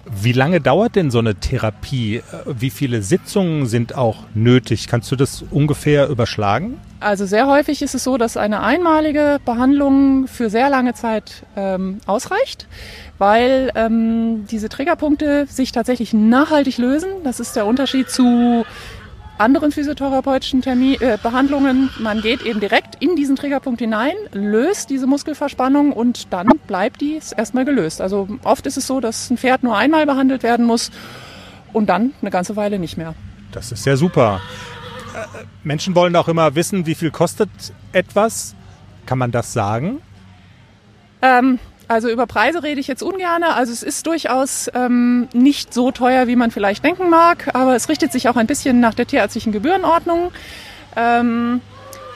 Wie 0.06 0.32
lange 0.32 0.60
dauert 0.60 0.96
denn 0.96 1.10
so 1.10 1.18
eine 1.18 1.36
Therapie? 1.36 2.22
Wie 2.46 2.70
viele 2.70 3.02
Sitzungen 3.02 3.66
sind 3.66 3.94
auch 3.94 4.24
nötig? 4.34 4.88
Kannst 4.88 5.12
du 5.12 5.16
das 5.16 5.44
ungefähr 5.50 6.08
überschlagen? 6.08 6.78
Also 7.00 7.24
sehr 7.24 7.46
häufig 7.46 7.80
ist 7.80 7.94
es 7.94 8.04
so, 8.04 8.18
dass 8.18 8.36
eine 8.36 8.60
einmalige 8.60 9.38
Behandlung 9.44 10.28
für 10.28 10.50
sehr 10.50 10.68
lange 10.68 10.92
Zeit 10.92 11.44
ähm, 11.56 11.98
ausreicht, 12.06 12.68
weil 13.16 13.72
ähm, 13.74 14.46
diese 14.50 14.68
Triggerpunkte 14.68 15.46
sich 15.46 15.72
tatsächlich 15.72 16.12
nachhaltig 16.12 16.76
lösen. 16.76 17.08
Das 17.24 17.40
ist 17.40 17.56
der 17.56 17.64
Unterschied 17.64 18.10
zu 18.10 18.66
anderen 19.38 19.72
physiotherapeutischen 19.72 20.60
Termin, 20.60 21.00
äh, 21.00 21.16
Behandlungen. 21.22 21.88
Man 21.98 22.20
geht 22.20 22.42
eben 22.42 22.60
direkt 22.60 23.02
in 23.02 23.16
diesen 23.16 23.34
Triggerpunkt 23.34 23.80
hinein, 23.80 24.12
löst 24.32 24.90
diese 24.90 25.06
Muskelverspannung 25.06 25.92
und 25.92 26.30
dann 26.30 26.48
bleibt 26.66 27.00
die 27.00 27.18
erstmal 27.34 27.64
gelöst. 27.64 28.02
Also 28.02 28.28
oft 28.44 28.66
ist 28.66 28.76
es 28.76 28.86
so, 28.86 29.00
dass 29.00 29.30
ein 29.30 29.38
Pferd 29.38 29.62
nur 29.62 29.74
einmal 29.74 30.04
behandelt 30.04 30.42
werden 30.42 30.66
muss 30.66 30.90
und 31.72 31.88
dann 31.88 32.12
eine 32.20 32.30
ganze 32.30 32.56
Weile 32.56 32.78
nicht 32.78 32.98
mehr. 32.98 33.14
Das 33.52 33.72
ist 33.72 33.86
ja 33.86 33.96
super. 33.96 34.42
Menschen 35.62 35.94
wollen 35.94 36.14
auch 36.16 36.28
immer 36.28 36.54
wissen, 36.54 36.86
wie 36.86 36.94
viel 36.94 37.10
kostet 37.10 37.50
etwas. 37.92 38.54
Kann 39.06 39.18
man 39.18 39.30
das 39.30 39.52
sagen? 39.52 40.00
Ähm, 41.22 41.58
also 41.88 42.08
über 42.08 42.26
Preise 42.26 42.62
rede 42.62 42.80
ich 42.80 42.86
jetzt 42.86 43.02
ungern. 43.02 43.42
Also 43.42 43.72
es 43.72 43.82
ist 43.82 44.06
durchaus 44.06 44.70
ähm, 44.74 45.28
nicht 45.32 45.74
so 45.74 45.90
teuer, 45.90 46.28
wie 46.28 46.36
man 46.36 46.50
vielleicht 46.50 46.84
denken 46.84 47.10
mag, 47.10 47.54
aber 47.54 47.74
es 47.74 47.88
richtet 47.88 48.12
sich 48.12 48.28
auch 48.28 48.36
ein 48.36 48.46
bisschen 48.46 48.78
nach 48.78 48.94
der 48.94 49.06
tierärztlichen 49.06 49.52
Gebührenordnung. 49.52 50.30
Ähm, 50.96 51.60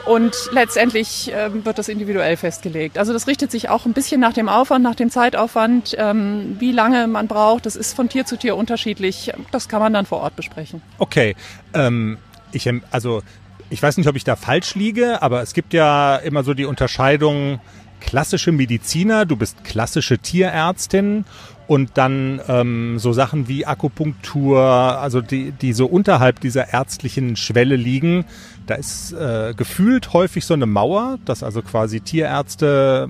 und 0.07 0.35
letztendlich 0.53 1.33
ähm, 1.35 1.65
wird 1.65 1.79
das 1.79 1.89
individuell 1.89 2.37
festgelegt. 2.37 2.99
Also 2.99 3.13
das 3.13 3.27
richtet 3.27 3.51
sich 3.51 3.69
auch 3.71 3.87
ein 3.87 3.95
bisschen 3.95 4.21
nach 4.21 4.35
dem 4.35 4.49
Aufwand, 4.49 4.85
nach 4.85 4.95
dem 4.95 5.11
Zeitaufwand, 5.11 5.97
ähm, 5.99 6.57
wie 6.59 6.73
lange 6.73 7.07
man 7.07 7.27
braucht. 7.27 7.65
Das 7.67 7.75
ist 7.75 7.97
von 7.97 8.09
Tier 8.09 8.27
zu 8.27 8.37
Tier 8.37 8.57
unterschiedlich. 8.57 9.33
Das 9.51 9.69
kann 9.69 9.81
man 9.81 9.93
dann 9.93 10.05
vor 10.07 10.21
Ort 10.21 10.37
besprechen. 10.37 10.83
Okay. 10.99 11.35
Ähm, 11.73 12.19
ich, 12.55 12.71
also 12.91 13.23
ich 13.71 13.83
weiß 13.83 13.97
nicht, 13.97 14.09
ob 14.09 14.17
ich 14.17 14.25
da 14.25 14.37
falsch 14.37 14.75
liege, 14.75 15.23
aber 15.23 15.43
es 15.43 15.55
gibt 15.55 15.73
ja 15.75 16.17
immer 16.17 16.45
so 16.45 16.55
die 16.55 16.65
Unterscheidung 16.65 17.61
klassische 18.01 18.53
Mediziner, 18.53 19.25
du 19.25 19.37
bist 19.37 19.65
klassische 19.65 20.19
Tierärztin 20.19 21.25
und 21.67 21.93
dann 21.95 22.41
ähm, 22.49 22.99
so 22.99 23.13
Sachen 23.13 23.49
wie 23.49 23.67
Akupunktur, 23.67 24.61
also 24.61 25.21
die, 25.23 25.53
die 25.53 25.73
so 25.73 25.87
unterhalb 25.87 26.41
dieser 26.41 26.73
ärztlichen 26.73 27.37
Schwelle 27.37 27.77
liegen. 27.77 28.27
Da 28.67 28.75
ist 28.75 29.13
äh, 29.13 29.55
gefühlt 29.57 30.13
häufig 30.13 30.45
so 30.45 30.55
eine 30.55 30.67
Mauer, 30.67 31.19
dass 31.25 31.43
also 31.43 31.63
quasi 31.63 32.01
Tierärzte 32.01 33.09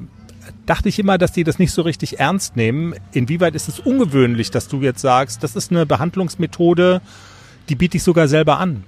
dachte 0.66 0.88
ich 0.88 0.98
immer, 0.98 1.18
dass 1.18 1.32
die 1.32 1.44
das 1.44 1.58
nicht 1.58 1.72
so 1.72 1.82
richtig 1.82 2.20
ernst 2.20 2.56
nehmen. 2.56 2.94
Inwieweit 3.12 3.54
ist 3.54 3.68
es 3.68 3.80
ungewöhnlich, 3.80 4.50
dass 4.50 4.68
du 4.68 4.80
jetzt 4.82 5.00
sagst, 5.00 5.42
das 5.42 5.56
ist 5.56 5.70
eine 5.70 5.86
Behandlungsmethode, 5.86 7.00
die 7.68 7.74
biete 7.74 7.96
ich 7.96 8.02
sogar 8.02 8.28
selber 8.28 8.58
an? 8.58 8.84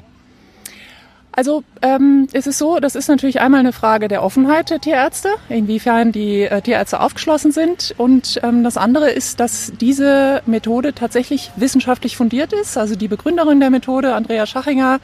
Also 1.36 1.64
ähm, 1.82 2.28
es 2.32 2.46
ist 2.46 2.56
so, 2.56 2.80
das 2.80 2.94
ist 2.94 3.08
natürlich 3.08 3.40
einmal 3.42 3.60
eine 3.60 3.74
Frage 3.74 4.08
der 4.08 4.22
Offenheit 4.22 4.70
der 4.70 4.80
Tierärzte, 4.80 5.28
inwiefern 5.50 6.10
die 6.10 6.44
äh, 6.44 6.62
Tierärzte 6.62 6.98
aufgeschlossen 6.98 7.52
sind. 7.52 7.94
Und 7.98 8.40
ähm, 8.42 8.64
das 8.64 8.78
andere 8.78 9.10
ist, 9.10 9.38
dass 9.38 9.70
diese 9.78 10.40
Methode 10.46 10.94
tatsächlich 10.94 11.50
wissenschaftlich 11.56 12.16
fundiert 12.16 12.54
ist. 12.54 12.78
Also 12.78 12.96
die 12.96 13.06
Begründerin 13.06 13.60
der 13.60 13.68
Methode, 13.68 14.14
Andrea 14.14 14.46
Schachinger, 14.46 14.98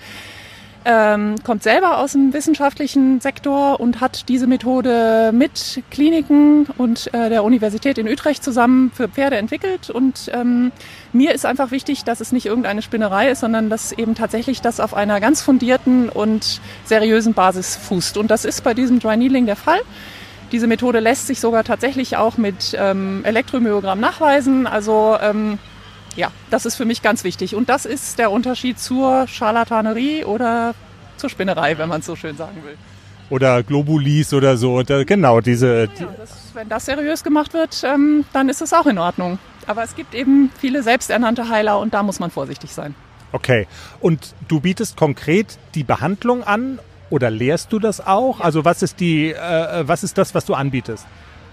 ähm, 0.85 1.37
kommt 1.45 1.62
selber 1.62 1.99
aus 1.99 2.12
dem 2.12 2.33
wissenschaftlichen 2.33 3.21
Sektor 3.21 3.81
und 3.81 4.01
hat 4.01 4.29
diese 4.29 4.47
Methode 4.47 5.31
mit 5.33 5.83
Kliniken 5.90 6.66
und 6.79 7.12
äh, 7.14 7.29
der 7.29 7.45
Universität 7.45 7.99
in 7.99 8.09
Utrecht 8.09 8.42
zusammen 8.42 8.90
für 8.95 9.09
Pferde 9.09 9.37
entwickelt. 9.37 9.90
Und 9.90 10.31
ähm, 10.35 10.73
mir 11.12 11.35
ist 11.35 11.47
einfach 11.47 11.71
wichtig, 11.71 12.05
dass 12.05 12.21
es 12.21 12.33
nicht 12.33 12.47
irgendeine 12.47 12.83
Spinnerei 12.83 13.31
ist, 13.31 13.40
sondern 13.40 13.71
dass 13.71 13.92
eben 13.92 14.14
tatsächlich 14.14 14.61
das 14.61 14.81
auf 14.81 14.95
einer 14.95 15.21
ganz 15.21 15.42
fundierten 15.42 16.09
und 16.09 16.61
seriösen 16.85 17.35
Basis 17.35 17.77
fußt. 17.77 18.16
Und 18.16 18.31
das 18.31 18.45
ist 18.45 18.64
bei 18.64 18.75
diesem 18.75 18.99
Dry 18.99 19.16
Needling 19.16 19.47
der 19.47 19.57
Fall. 19.57 19.81
Diese 20.53 20.66
Methode 20.66 21.01
lässt 21.01 21.27
sich 21.27 21.40
sogar 21.40 21.64
tatsächlich 21.64 22.16
auch 22.18 22.37
mit 22.37 22.77
ähm, 22.79 23.25
Elektromyogramm 23.25 24.01
nachweisen. 24.01 24.66
Also 24.66 25.16
ähm, 25.21 25.59
ja, 26.16 26.31
das 26.51 26.66
ist 26.66 26.77
für 26.77 26.85
mich 26.85 27.03
ganz 27.03 27.25
wichtig. 27.25 27.55
Und 27.55 27.68
das 27.68 27.87
ist 27.87 28.18
der 28.18 28.31
Unterschied 28.31 28.79
zur 28.79 29.27
Scharlatanerie 29.27 30.25
oder 30.25 30.75
zur 31.16 31.31
Spinnerei, 31.31 31.79
wenn 31.79 31.88
man 31.88 32.01
es 32.01 32.07
so 32.07 32.16
schön 32.16 32.37
sagen 32.37 32.62
will. 32.64 32.77
Oder 33.31 33.62
Globulis 33.62 34.35
oder 34.35 34.57
so. 34.57 34.83
genau, 34.85 35.40
diese. 35.40 35.88
Ja, 35.98 36.07
das, 36.18 36.51
wenn 36.55 36.68
das 36.68 36.85
seriös 36.85 37.25
gemacht 37.25 37.55
wird, 37.55 37.83
ähm, 37.85 38.25
dann 38.33 38.48
ist 38.48 38.61
es 38.61 38.72
auch 38.72 38.87
in 38.87 38.98
Ordnung. 38.98 39.38
Aber 39.66 39.83
es 39.85 39.94
gibt 39.94 40.14
eben 40.14 40.51
viele 40.59 40.83
selbsternannte 40.83 41.48
Heiler 41.48 41.79
und 41.79 41.94
da 41.94 42.03
muss 42.03 42.20
man 42.20 42.31
vorsichtig 42.31 42.72
sein. 42.72 42.94
Okay. 43.33 43.66
Und 44.01 44.35
du 44.48 44.61
bietest 44.61 44.96
konkret 44.96 45.59
die 45.75 45.85
Behandlung 45.85 46.42
an 46.44 46.79
oder 47.09 47.31
lehrst 47.31 47.72
du 47.72 47.79
das 47.79 48.05
auch? 48.05 48.40
Ja. 48.40 48.44
Also 48.44 48.64
was 48.64 48.83
ist 48.83 49.01
die, 49.01 49.33
äh, 49.33 49.88
was 49.88 50.05
ist 50.05 50.18
das, 50.18 50.35
was 50.35 50.44
du 50.44 50.55
anbietest? 50.55 51.07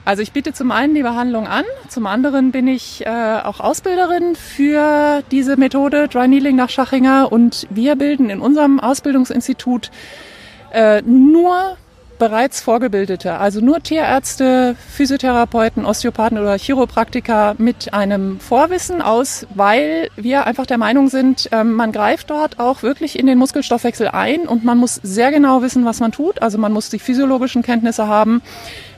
Also 0.09 0.23
ich 0.23 0.31
biete 0.31 0.53
zum 0.53 0.71
einen 0.71 0.95
die 0.95 1.03
Behandlung 1.03 1.45
an, 1.45 1.65
zum 1.87 2.07
anderen 2.07 2.49
bin 2.49 2.67
ich 2.67 3.05
äh, 3.05 3.09
auch 3.43 3.59
Ausbilderin 3.59 4.35
für 4.35 5.21
diese 5.29 5.55
Methode 5.55 6.07
Dry 6.07 6.27
Needling 6.27 6.55
nach 6.55 6.71
Schachinger 6.71 7.31
und 7.31 7.67
wir 7.69 7.95
bilden 7.95 8.31
in 8.31 8.41
unserem 8.41 8.79
Ausbildungsinstitut 8.79 9.91
äh, 10.71 11.03
nur 11.03 11.77
bereits 12.17 12.59
Vorgebildete, 12.59 13.37
also 13.37 13.61
nur 13.61 13.81
Tierärzte, 13.81 14.75
Physiotherapeuten, 14.89 15.85
Osteopathen 15.85 16.37
oder 16.39 16.57
Chiropraktiker 16.57 17.55
mit 17.59 17.93
einem 17.93 18.39
Vorwissen 18.39 19.01
aus, 19.01 19.47
weil 19.55 20.09
wir 20.15 20.45
einfach 20.45 20.65
der 20.65 20.77
Meinung 20.77 21.07
sind, 21.07 21.49
ähm, 21.51 21.73
man 21.73 21.91
greift 21.91 22.29
dort 22.29 22.59
auch 22.59 22.83
wirklich 22.83 23.17
in 23.17 23.27
den 23.27 23.37
Muskelstoffwechsel 23.37 24.09
ein 24.09 24.41
und 24.47 24.65
man 24.65 24.79
muss 24.79 24.95
sehr 24.95 25.31
genau 25.31 25.61
wissen, 25.61 25.85
was 25.85 25.99
man 25.99 26.11
tut. 26.11 26.41
Also 26.41 26.57
man 26.57 26.73
muss 26.73 26.89
die 26.89 26.99
physiologischen 26.99 27.61
Kenntnisse 27.61 28.07
haben, 28.07 28.41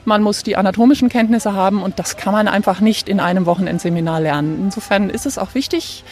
man 0.04 0.22
muss 0.22 0.42
die 0.42 0.56
anatomischen 0.56 1.08
Kenntnisse 1.08 1.52
haben 1.52 1.82
und 1.82 1.98
das 1.98 2.16
kann 2.16 2.32
man 2.32 2.48
einfach 2.48 2.80
nicht 2.80 3.08
in 3.08 3.20
einem 3.20 3.46
Wochenendseminar 3.46 4.20
lernen. 4.20 4.58
Insofern 4.64 5.10
ist 5.10 5.26
es 5.26 5.38
auch 5.38 5.54
wichtig, 5.54 6.04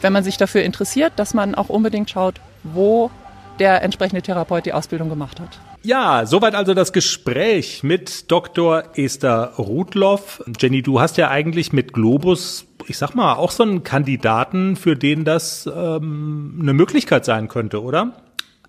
wenn 0.00 0.12
man 0.12 0.24
sich 0.24 0.36
dafür 0.36 0.62
interessiert, 0.62 1.12
dass 1.16 1.34
man 1.34 1.54
auch 1.54 1.68
unbedingt 1.68 2.10
schaut, 2.10 2.40
wo 2.62 3.10
der 3.58 3.82
entsprechende 3.82 4.22
Therapeut 4.22 4.66
die 4.66 4.72
Ausbildung 4.72 5.08
gemacht 5.08 5.40
hat. 5.40 5.58
Ja, 5.82 6.26
soweit 6.26 6.54
also 6.54 6.74
das 6.74 6.92
Gespräch 6.92 7.82
mit 7.82 8.30
Dr. 8.30 8.84
Esther 8.94 9.54
Rudloff. 9.58 10.42
Jenny, 10.58 10.82
du 10.82 11.00
hast 11.00 11.16
ja 11.16 11.28
eigentlich 11.28 11.72
mit 11.72 11.92
Globus, 11.92 12.66
ich 12.86 12.98
sag 12.98 13.14
mal, 13.14 13.34
auch 13.34 13.50
so 13.50 13.62
einen 13.62 13.84
Kandidaten, 13.84 14.76
für 14.76 14.96
den 14.96 15.24
das 15.24 15.68
ähm, 15.72 16.58
eine 16.60 16.72
Möglichkeit 16.72 17.24
sein 17.24 17.48
könnte, 17.48 17.82
oder? 17.82 18.12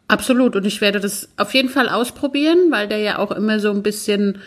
Absolut. 0.08 0.56
Und 0.56 0.66
ich 0.66 0.82
werde 0.82 1.00
das 1.00 1.30
auf 1.38 1.54
jeden 1.54 1.70
Fall 1.70 1.90
ausprobieren, 1.90 2.72
weil 2.72 2.88
der 2.88 3.00
ja 3.00 3.18
auch 3.20 3.32
immer 3.32 3.60
so 3.60 3.70
ein 3.72 3.84
bisschen 3.84 4.40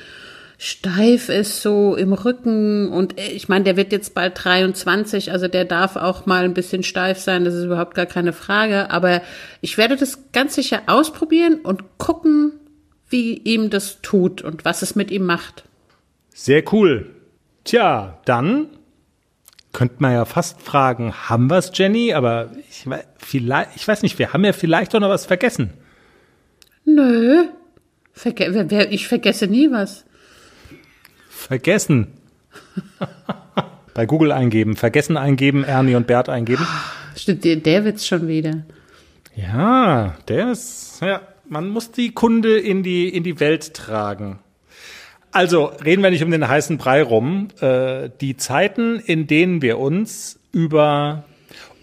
steif 0.63 1.29
ist, 1.29 1.61
so 1.61 1.97
im 1.97 2.13
Rücken. 2.13 2.89
Und 2.89 3.19
äh, 3.19 3.33
ich 3.33 3.49
meine, 3.49 3.65
der 3.65 3.77
wird 3.77 3.91
jetzt 3.91 4.15
bald 4.15 4.45
23, 4.45 5.33
also 5.33 5.49
der 5.49 5.65
darf 5.65 5.97
auch 5.97 6.25
mal 6.25 6.45
ein 6.45 6.55
bisschen 6.55 6.85
steif 6.85 7.19
sein, 7.19 7.45
das 7.45 7.55
ist 7.55 7.65
überhaupt 7.65 7.97
gar 7.97 8.07
keine 8.07 8.33
Frage. 8.33 8.89
Aber 8.93 9.23
ich 9.61 9.77
werde 9.77 9.97
das 9.97 10.31
ganz 10.31 10.55
sicher 10.55 10.83
ausprobieren 10.87 11.57
und 11.65 11.99
gucken, 11.99 12.53
wie 13.09 13.39
ihm 13.39 13.71
das 13.71 14.03
tut 14.03 14.41
und 14.41 14.65
was 14.65 14.83
es 14.83 14.95
mit 14.95 15.11
ihm 15.11 15.27
macht. 15.27 15.65
Sehr 16.33 16.63
cool. 16.73 17.11
Tja, 17.65 18.21
dann 18.25 18.69
könnte 19.73 19.97
man 19.99 20.13
ja 20.13 20.25
fast 20.27 20.63
fragen, 20.63 21.13
haben 21.29 21.51
wir 21.51 21.59
es, 21.59 21.73
Jenny? 21.75 22.15
Aber 22.15 22.53
ich, 22.71 22.85
vielleicht, 23.17 23.71
ich 23.75 23.89
weiß 23.89 24.03
nicht, 24.03 24.17
wir 24.21 24.33
haben 24.33 24.45
ja 24.45 24.53
vielleicht 24.53 24.95
doch 24.95 25.01
noch 25.01 25.09
was 25.09 25.27
vergessen. 25.27 25.71
Nö. 26.85 27.47
Verge 28.13 28.87
ich 28.91 29.09
vergesse 29.09 29.49
nie 29.49 29.73
was. 29.73 30.05
Vergessen. 31.43 32.07
Bei 33.95 34.07
Google 34.07 34.33
eingeben, 34.33 34.77
vergessen 34.77 35.17
eingeben, 35.17 35.65
Ernie 35.65 35.97
und 35.97 36.07
Bert 36.07 36.29
eingeben. 36.29 36.67
Stimmt, 37.15 37.45
der, 37.45 37.57
der 37.57 37.85
wird's 37.85 38.07
schon 38.07 38.29
wieder. 38.29 38.63
Ja, 39.35 40.15
der 40.29 40.53
ist, 40.53 41.01
ja, 41.03 41.23
man 41.49 41.69
muss 41.69 41.91
die 41.91 42.13
Kunde 42.13 42.59
in 42.59 42.83
die, 42.83 43.09
in 43.09 43.25
die 43.25 43.41
Welt 43.41 43.73
tragen. 43.75 44.39
Also 45.31 45.73
reden 45.85 46.03
wir 46.03 46.11
nicht 46.11 46.23
um 46.23 46.31
den 46.31 46.49
heißen 46.49 46.79
Brei 46.79 47.03
rum. 47.03 47.49
Äh, 47.61 48.09
die 48.21 48.37
Zeiten, 48.37 48.99
in 48.99 49.27
denen 49.27 49.63
wir 49.63 49.79
uns 49.79 50.39
über 50.53 51.25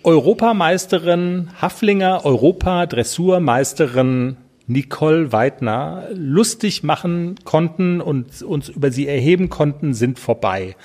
Europameisterin 0.03 1.49
Haflinger, 1.61 2.25
Europa-Dressurmeisterin 2.25 4.37
Nicole 4.69 5.31
Weidner 5.31 6.07
lustig 6.13 6.83
machen 6.83 7.35
konnten 7.43 8.01
und 8.01 8.43
uns 8.43 8.69
über 8.69 8.91
sie 8.91 9.07
erheben 9.07 9.49
konnten, 9.49 9.95
sind 9.95 10.19
vorbei. 10.19 10.75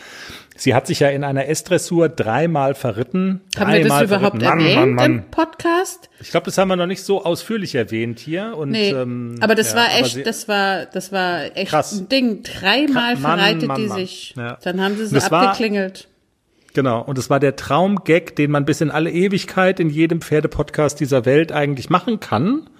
Sie 0.57 0.75
hat 0.75 0.87
sich 0.87 1.01
ja 1.01 1.11
in 1.11 1.23
einer 1.23 1.49
S-Dressur 1.49 2.09
dreimal 2.09 2.75
verritten. 2.75 3.43
Haben 3.59 3.73
wir 3.75 3.87
das 3.87 4.03
überhaupt 4.03 4.41
Mann, 4.41 4.61
erwähnt 4.61 4.77
Mann, 4.77 4.95
Mann. 4.95 5.13
im 5.17 5.31
Podcast? 5.31 6.09
Ich 6.19 6.31
glaube, 6.31 6.47
das 6.47 6.57
haben 6.57 6.69
wir 6.69 6.77
noch 6.77 6.87
nicht 6.87 7.03
so 7.03 7.25
ausführlich 7.25 7.75
erwähnt 7.75 8.21
hier. 8.21 8.57
Und, 8.57 8.71
nee, 8.71 8.91
ähm, 8.91 9.35
aber 9.41 9.55
das 9.55 9.73
ja, 9.73 9.79
war 9.79 9.87
echt, 9.99 10.15
sie, 10.15 10.23
das 10.23 10.49
war, 10.49 10.87
das 10.87 11.13
war 11.13 11.55
echt 11.55 11.71
krass. 11.71 11.93
ein 11.93 12.09
Ding. 12.09 12.43
Dreimal 12.43 13.19
verreitet 13.19 13.71
die 13.77 13.89
sich. 13.89 14.35
Ja. 14.37 14.57
Dann 14.63 14.81
haben 14.81 14.97
sie 14.97 15.09
so 15.09 15.19
abgeklingelt. 15.19 16.09
War, 16.09 16.73
genau. 16.73 17.03
Und 17.03 17.19
es 17.19 17.29
war 17.29 17.41
der 17.41 17.57
Traumgag, 17.57 18.35
den 18.37 18.51
man 18.51 18.65
bis 18.65 18.81
in 18.81 18.91
alle 18.91 19.11
Ewigkeit 19.11 19.79
in 19.79 19.91
jedem 19.91 20.23
Pferdepodcast 20.23 20.99
dieser 21.01 21.27
Welt 21.27 21.53
eigentlich 21.53 21.91
machen 21.91 22.19
kann 22.21 22.71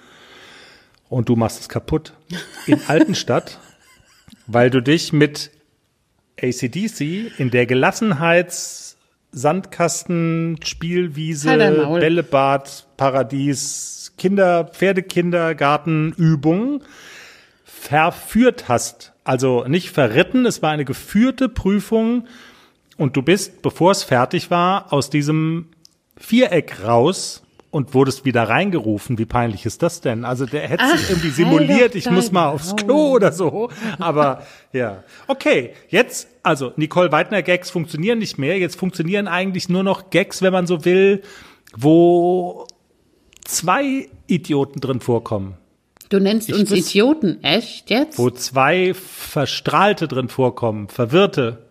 und 1.09 1.29
du 1.29 1.37
machst 1.37 1.61
es 1.61 1.69
kaputt. 1.69 2.15
In 2.67 2.81
Altenstadt, 2.87 3.59
weil 4.47 4.71
du 4.71 4.81
dich 4.81 5.13
mit 5.13 5.51
ACDC 6.41 7.39
in 7.39 7.51
der 7.51 7.67
Gelassenheits 7.67 8.97
Sandkasten, 9.35 10.61
Spielwiese, 10.63 11.57
Bällebad, 11.57 12.87
Paradies, 12.97 14.13
Kinder, 14.17 14.65
Pferdekindergarten, 14.65 16.13
Übung 16.13 16.83
verführt 17.65 18.69
hast. 18.69 19.13
Also 19.25 19.65
nicht 19.67 19.91
verritten, 19.91 20.47
es 20.47 20.63
war 20.63 20.71
eine 20.71 20.85
geführte 20.85 21.49
Prüfung 21.49 22.27
und 22.97 23.17
du 23.17 23.23
bist, 23.23 23.61
bevor 23.63 23.91
es 23.91 24.05
fertig 24.05 24.51
war, 24.51 24.93
aus 24.93 25.11
diesem 25.11 25.67
Viereck 26.17 26.85
raus 26.85 27.44
und 27.75 27.93
wurdest 27.93 28.25
wieder 28.25 28.45
reingerufen. 28.49 29.19
Wie 29.19 29.25
peinlich 29.25 29.67
ist 29.67 29.83
das 29.83 30.01
denn? 30.01 30.25
Also 30.25 30.47
der 30.47 30.69
hätte 30.69 30.85
Ach, 30.87 30.97
sich 30.97 31.11
irgendwie 31.11 31.31
simuliert, 31.31 31.97
ich 31.97 32.09
muss 32.09 32.31
mal 32.31 32.49
aufs 32.51 32.77
Klo 32.77 33.11
oder 33.11 33.33
so. 33.33 33.69
Aber 33.99 34.45
ja. 34.73 35.03
Okay, 35.27 35.73
jetzt, 35.89 36.29
also 36.45 36.73
Nicole 36.77 37.11
Weidner 37.11 37.43
Gags 37.43 37.71
funktionieren 37.71 38.21
nicht 38.21 38.39
mehr. 38.39 38.59
Jetzt 38.59 38.79
funktionieren 38.79 39.27
eigentlich 39.27 39.69
nur 39.69 39.83
noch 39.83 40.11
Gags, 40.11 40.41
wenn 40.41 40.53
man 40.53 40.69
so 40.69 40.85
will, 40.85 41.23
wo 41.77 42.69
zwei 43.45 44.09
Idioten 44.29 44.79
drin 44.79 45.01
vorkommen. 45.01 45.57
Du 46.11 46.21
nennst 46.21 46.49
ich 46.51 46.55
uns 46.55 46.71
wüs- 46.71 46.91
Idioten, 46.91 47.43
echt 47.43 47.91
jetzt? 47.91 48.21
Wo 48.21 48.31
zwei 48.31 48.95
Verstrahlte 48.95 50.07
drin 50.07 50.29
vorkommen, 50.29 50.87
Verwirrte. 50.87 51.67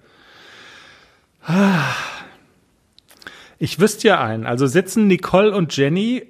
Ich 3.63 3.79
wüsste 3.79 4.09
ja 4.09 4.21
einen. 4.21 4.45
Also 4.45 4.67
sitzen 4.67 5.07
Nicole 5.07 5.55
und 5.55 5.73
Jenny 5.77 6.27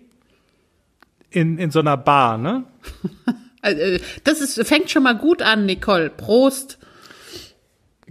in, 1.32 1.58
in 1.58 1.72
so 1.72 1.80
einer 1.80 1.98
Bar, 1.98 2.38
ne? 2.38 2.66
Also, 3.64 3.82
äh, 3.82 4.00
das 4.24 4.40
ist, 4.40 4.68
fängt 4.68 4.92
schon 4.92 5.02
mal 5.04 5.18
gut 5.18 5.42
an, 5.42 5.66
Nicole. 5.66 6.12
Prost. 6.12 6.78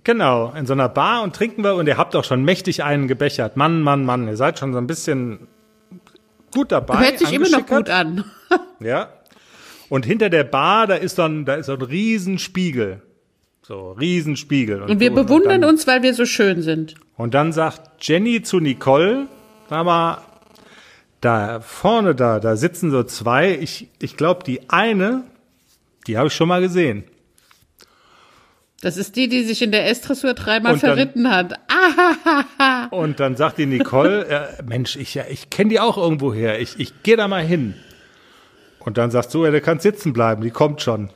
Genau, 0.02 0.52
in 0.56 0.66
so 0.66 0.72
einer 0.72 0.88
Bar 0.88 1.22
und 1.22 1.37
trinken 1.37 1.62
wir 1.62 1.74
und 1.76 1.87
ihr 1.87 1.98
habt 1.98 2.16
auch 2.16 2.24
schon 2.24 2.42
mächtig 2.42 2.82
einen 2.82 3.06
gebechert. 3.06 3.56
Mann, 3.56 3.82
Mann, 3.82 4.04
Mann, 4.04 4.26
ihr 4.26 4.37
seid 4.37 4.58
schon 4.58 4.72
so 4.72 4.78
ein 4.78 4.88
bisschen 4.88 5.46
gut 6.52 6.72
dabei. 6.72 6.98
Hört 6.98 7.18
sich 7.20 7.32
immer 7.32 7.48
noch 7.48 7.66
gut 7.66 7.90
an. 7.90 8.24
ja. 8.80 9.12
Und 9.88 10.04
hinter 10.04 10.30
der 10.30 10.44
Bar, 10.44 10.88
da 10.88 10.94
ist 10.94 11.14
so 11.16 11.22
ein, 11.22 11.44
da 11.44 11.54
ist 11.54 11.66
so 11.66 11.74
ein 11.74 11.82
Riesenspiegel. 11.82 13.02
So, 13.62 13.92
Riesenspiegel. 13.92 14.83
Und, 14.83 14.90
und 14.90 15.01
wir 15.01 15.11
so. 15.11 15.14
bewundern 15.14 15.55
und 15.55 15.61
dann, 15.62 15.70
uns, 15.70 15.87
weil 15.87 16.03
wir 16.03 16.14
so 16.14 16.27
schön 16.27 16.62
sind. 16.62 16.94
Und 17.16 17.35
dann 17.35 17.53
sagt 17.53 18.05
Jenny 18.05 18.42
zu 18.42 18.59
Nicole, 18.59 19.29
sag 19.70 19.85
mal, 19.85 20.18
da 21.20 21.61
vorne 21.61 22.16
da, 22.16 22.40
da 22.40 22.57
sitzen 22.57 22.90
so 22.90 23.05
zwei. 23.05 23.57
Ich, 23.57 23.88
ich 24.01 24.16
glaube, 24.16 24.42
die 24.44 24.68
eine, 24.68 25.22
die 26.09 26.18
habe 26.18 26.27
ich 26.27 26.35
schon 26.35 26.48
mal 26.48 26.61
gesehen. 26.61 27.05
Das 28.81 28.96
ist 28.96 29.14
die, 29.14 29.29
die 29.29 29.44
sich 29.44 29.62
in 29.62 29.70
der 29.70 29.88
S-Dressur 29.88 30.35
dreimal 30.35 30.77
verritten 30.77 31.31
hat. 31.31 31.55
Ah, 31.68 32.88
und 32.90 33.20
dann 33.20 33.37
sagt 33.37 33.59
die 33.59 33.66
Nicole, 33.66 34.27
äh, 34.27 34.62
Mensch, 34.66 34.96
ich, 34.96 35.14
ja, 35.14 35.22
ich 35.31 35.51
kenne 35.51 35.70
die 35.70 35.79
auch 35.79 35.96
irgendwo 35.96 36.35
her. 36.35 36.61
Ich, 36.61 36.81
ich 36.81 37.05
gehe 37.05 37.16
da 37.16 37.29
mal 37.29 37.44
hin. 37.44 37.75
Und 38.81 38.98
dann 38.98 39.12
sagst 39.12 39.33
du, 39.35 39.44
ja, 39.44 39.53
du 39.53 39.61
kannst 39.61 39.85
sitzen 39.85 40.12
bleiben, 40.12 40.42
die 40.42 40.51
kommt 40.51 40.83
schon. 40.83 41.11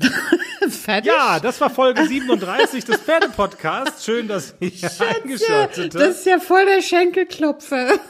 Fertig? 0.68 1.10
Ja, 1.12 1.40
das 1.40 1.60
war 1.60 1.70
Folge 1.70 2.06
37 2.06 2.84
des 2.84 3.00
Pferdepodcasts. 3.00 4.04
Schön, 4.04 4.28
dass 4.28 4.54
ihr 4.60 4.70
eingeschaltet 4.70 5.94
habt. 5.94 5.94
Das 5.94 6.18
ist 6.18 6.26
ja 6.26 6.38
voll 6.38 6.64
der 6.66 6.82
Schenkelklopfer. 6.82 7.94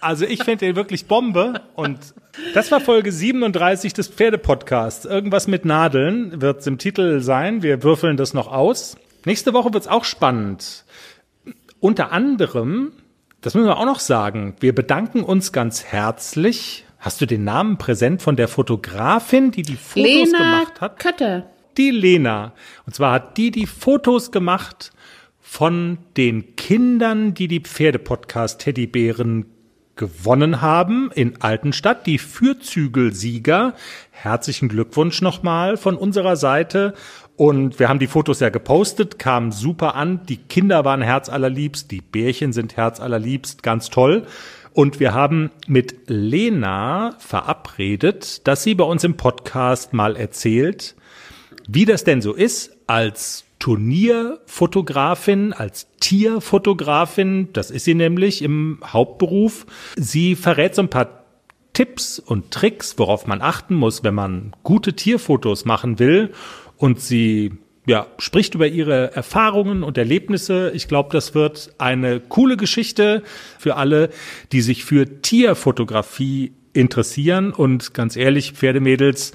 Also 0.00 0.26
ich 0.26 0.44
finde 0.44 0.66
den 0.66 0.76
wirklich 0.76 1.06
Bombe 1.06 1.62
und 1.76 1.98
das 2.52 2.70
war 2.70 2.78
Folge 2.82 3.10
37 3.10 3.94
des 3.94 4.08
Pferdepodcasts. 4.08 5.06
Irgendwas 5.06 5.46
mit 5.46 5.64
Nadeln 5.64 6.42
wird 6.42 6.60
es 6.60 6.66
im 6.66 6.76
Titel 6.76 7.20
sein. 7.20 7.62
Wir 7.62 7.82
würfeln 7.82 8.18
das 8.18 8.34
noch 8.34 8.48
aus. 8.48 8.98
Nächste 9.24 9.54
Woche 9.54 9.72
wird 9.72 9.84
es 9.84 9.88
auch 9.88 10.04
spannend. 10.04 10.84
Unter 11.80 12.12
anderem, 12.12 12.92
das 13.40 13.54
müssen 13.54 13.66
wir 13.66 13.78
auch 13.78 13.86
noch 13.86 13.98
sagen, 13.98 14.56
wir 14.60 14.74
bedanken 14.74 15.22
uns 15.22 15.52
ganz 15.52 15.84
herzlich 15.84 16.83
Hast 17.04 17.20
du 17.20 17.26
den 17.26 17.44
Namen 17.44 17.76
präsent 17.76 18.22
von 18.22 18.34
der 18.34 18.48
Fotografin, 18.48 19.50
die 19.50 19.60
die 19.60 19.76
Fotos 19.76 20.02
Lena 20.02 20.38
gemacht 20.38 20.80
hat? 20.80 20.98
Kötte. 20.98 21.44
Die 21.76 21.90
Lena. 21.90 22.54
Und 22.86 22.94
zwar 22.94 23.12
hat 23.12 23.36
die 23.36 23.50
die 23.50 23.66
Fotos 23.66 24.32
gemacht 24.32 24.90
von 25.38 25.98
den 26.16 26.56
Kindern, 26.56 27.34
die 27.34 27.46
die 27.46 27.60
Pferdepodcast-Teddybären 27.60 29.44
gewonnen 29.96 30.62
haben 30.62 31.10
in 31.14 31.42
Altenstadt, 31.42 32.06
die 32.06 32.16
Fürzügelsieger. 32.16 33.74
Herzlichen 34.10 34.70
Glückwunsch 34.70 35.20
nochmal 35.20 35.76
von 35.76 35.96
unserer 35.96 36.36
Seite. 36.36 36.94
Und 37.36 37.78
wir 37.78 37.90
haben 37.90 37.98
die 37.98 38.06
Fotos 38.06 38.40
ja 38.40 38.48
gepostet, 38.48 39.18
kamen 39.18 39.52
super 39.52 39.94
an. 39.94 40.24
Die 40.24 40.38
Kinder 40.38 40.86
waren 40.86 41.02
herzallerliebst, 41.02 41.90
die 41.90 42.00
Bärchen 42.00 42.54
sind 42.54 42.78
herzallerliebst, 42.78 43.62
ganz 43.62 43.90
toll. 43.90 44.26
Und 44.74 44.98
wir 44.98 45.14
haben 45.14 45.52
mit 45.68 46.08
Lena 46.08 47.14
verabredet, 47.18 48.46
dass 48.46 48.64
sie 48.64 48.74
bei 48.74 48.84
uns 48.84 49.04
im 49.04 49.16
Podcast 49.16 49.92
mal 49.92 50.16
erzählt, 50.16 50.96
wie 51.68 51.84
das 51.84 52.02
denn 52.02 52.20
so 52.20 52.32
ist 52.34 52.76
als 52.88 53.44
Turnierfotografin, 53.60 55.52
als 55.52 55.86
Tierfotografin, 56.00 57.50
das 57.52 57.70
ist 57.70 57.84
sie 57.84 57.94
nämlich 57.94 58.42
im 58.42 58.80
Hauptberuf. 58.84 59.64
Sie 59.96 60.34
verrät 60.34 60.74
so 60.74 60.82
ein 60.82 60.90
paar 60.90 61.24
Tipps 61.72 62.18
und 62.18 62.50
Tricks, 62.50 62.98
worauf 62.98 63.28
man 63.28 63.40
achten 63.40 63.76
muss, 63.76 64.02
wenn 64.02 64.14
man 64.14 64.54
gute 64.64 64.94
Tierfotos 64.94 65.64
machen 65.64 66.00
will. 66.00 66.32
Und 66.76 67.00
sie 67.00 67.52
ja, 67.86 68.06
spricht 68.18 68.54
über 68.54 68.66
ihre 68.66 69.14
Erfahrungen 69.14 69.82
und 69.82 69.98
Erlebnisse. 69.98 70.70
Ich 70.74 70.88
glaube, 70.88 71.10
das 71.12 71.34
wird 71.34 71.74
eine 71.78 72.20
coole 72.20 72.56
Geschichte 72.56 73.22
für 73.58 73.76
alle, 73.76 74.10
die 74.52 74.62
sich 74.62 74.84
für 74.84 75.20
Tierfotografie 75.20 76.52
interessieren. 76.72 77.52
Und 77.52 77.92
ganz 77.94 78.16
ehrlich, 78.16 78.52
Pferdemädels, 78.52 79.32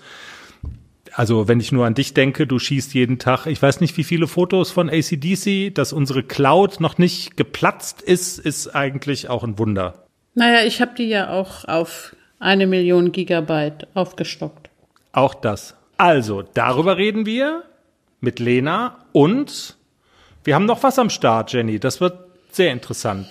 also 1.14 1.48
wenn 1.48 1.60
ich 1.60 1.72
nur 1.72 1.86
an 1.86 1.94
dich 1.94 2.14
denke, 2.14 2.48
du 2.48 2.58
schießt 2.58 2.94
jeden 2.94 3.20
Tag, 3.20 3.46
ich 3.46 3.62
weiß 3.62 3.82
nicht, 3.82 3.98
wie 3.98 4.04
viele 4.04 4.28
Fotos 4.28 4.72
von 4.72 4.90
ACDC, 4.90 5.74
dass 5.74 5.94
unsere 5.94 6.24
Cloud 6.24 6.80
noch 6.80 6.98
nicht 6.98 7.38
geplatzt 7.38 8.02
ist, 8.02 8.40
ist 8.40 8.70
eigentlich 8.70 9.30
auch 9.30 9.44
ein 9.44 9.60
Wunder. 9.60 10.06
Naja, 10.34 10.66
ich 10.66 10.82
habe 10.82 10.92
die 10.98 11.08
ja 11.08 11.32
auch 11.32 11.66
auf 11.66 12.16
eine 12.40 12.66
Million 12.66 13.12
Gigabyte 13.12 13.88
aufgestockt. 13.94 14.70
Auch 15.12 15.36
das. 15.36 15.76
Also, 15.98 16.44
darüber 16.54 16.98
reden 16.98 17.26
wir 17.26 17.64
mit 18.22 18.40
Lena 18.40 18.98
und 19.12 19.78
wir 20.44 20.56
haben 20.56 20.66
noch 20.66 20.84
was 20.84 20.98
am 21.00 21.10
Start, 21.10 21.54
Jenny. 21.54 21.80
Das 21.80 22.02
wird 22.02 22.18
sehr 22.52 22.72
interessant. 22.72 23.28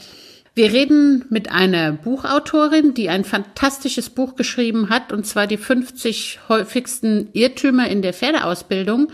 Wir 0.54 0.72
reden 0.72 1.24
mit 1.30 1.52
einer 1.52 1.92
Buchautorin, 1.92 2.92
die 2.92 3.08
ein 3.08 3.24
fantastisches 3.24 4.10
Buch 4.10 4.34
geschrieben 4.34 4.90
hat, 4.90 5.12
und 5.12 5.24
zwar 5.24 5.46
die 5.46 5.56
50 5.56 6.40
häufigsten 6.48 7.28
Irrtümer 7.32 7.88
in 7.88 8.02
der 8.02 8.12
Pferdeausbildung. 8.12 9.08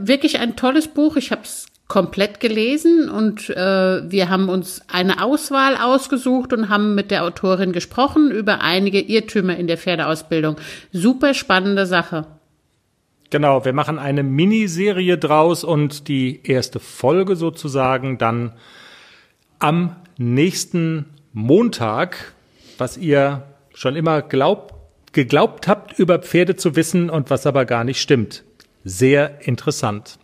Wirklich 0.00 0.40
ein 0.40 0.56
tolles 0.56 0.88
Buch. 0.88 1.16
Ich 1.16 1.30
habe 1.30 1.42
es 1.44 1.66
komplett 1.86 2.40
gelesen 2.40 3.08
und 3.08 3.48
äh, 3.48 4.10
wir 4.10 4.28
haben 4.28 4.48
uns 4.48 4.82
eine 4.92 5.22
Auswahl 5.22 5.76
ausgesucht 5.76 6.52
und 6.52 6.68
haben 6.68 6.96
mit 6.96 7.12
der 7.12 7.22
Autorin 7.22 7.70
gesprochen 7.72 8.32
über 8.32 8.60
einige 8.60 9.00
Irrtümer 9.00 9.56
in 9.56 9.68
der 9.68 9.78
Pferdeausbildung. 9.78 10.56
Super 10.90 11.32
spannende 11.32 11.86
Sache. 11.86 12.26
Genau, 13.30 13.64
wir 13.64 13.72
machen 13.72 13.98
eine 13.98 14.22
Miniserie 14.22 15.18
draus 15.18 15.64
und 15.64 16.08
die 16.08 16.40
erste 16.44 16.78
Folge 16.78 17.36
sozusagen 17.36 18.18
dann 18.18 18.52
am 19.58 19.96
nächsten 20.16 21.06
Montag, 21.32 22.32
was 22.78 22.96
ihr 22.96 23.42
schon 23.74 23.96
immer 23.96 24.22
glaubt, 24.22 24.74
geglaubt 25.12 25.66
habt, 25.66 25.98
über 25.98 26.18
Pferde 26.18 26.56
zu 26.56 26.76
wissen 26.76 27.10
und 27.10 27.30
was 27.30 27.46
aber 27.46 27.64
gar 27.64 27.84
nicht 27.84 28.00
stimmt. 28.00 28.44
Sehr 28.84 29.40
interessant. 29.46 30.18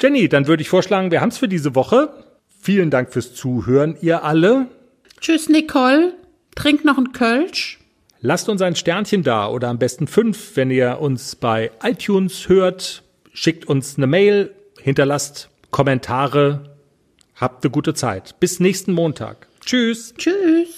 Jenny, 0.00 0.28
dann 0.28 0.46
würde 0.46 0.62
ich 0.62 0.68
vorschlagen, 0.68 1.10
wir 1.10 1.20
haben 1.20 1.28
es 1.28 1.38
für 1.38 1.48
diese 1.48 1.74
Woche. 1.74 2.10
Vielen 2.60 2.90
Dank 2.90 3.12
fürs 3.12 3.34
Zuhören, 3.34 3.96
ihr 4.00 4.24
alle. 4.24 4.66
Tschüss, 5.20 5.48
Nicole. 5.48 6.14
Trink 6.54 6.84
noch 6.84 6.98
ein 6.98 7.12
Kölsch. 7.12 7.78
Lasst 8.20 8.48
uns 8.48 8.62
ein 8.62 8.76
Sternchen 8.76 9.22
da 9.22 9.48
oder 9.48 9.68
am 9.68 9.78
besten 9.78 10.06
fünf, 10.06 10.56
wenn 10.56 10.70
ihr 10.70 11.00
uns 11.00 11.36
bei 11.36 11.70
iTunes 11.82 12.48
hört. 12.48 13.02
Schickt 13.32 13.66
uns 13.66 13.96
eine 13.96 14.06
Mail, 14.06 14.50
hinterlasst 14.80 15.50
Kommentare. 15.70 16.76
Habt 17.34 17.64
eine 17.64 17.70
gute 17.70 17.92
Zeit. 17.92 18.40
Bis 18.40 18.60
nächsten 18.60 18.92
Montag. 18.92 19.46
Tschüss. 19.60 20.14
Tschüss. 20.16 20.75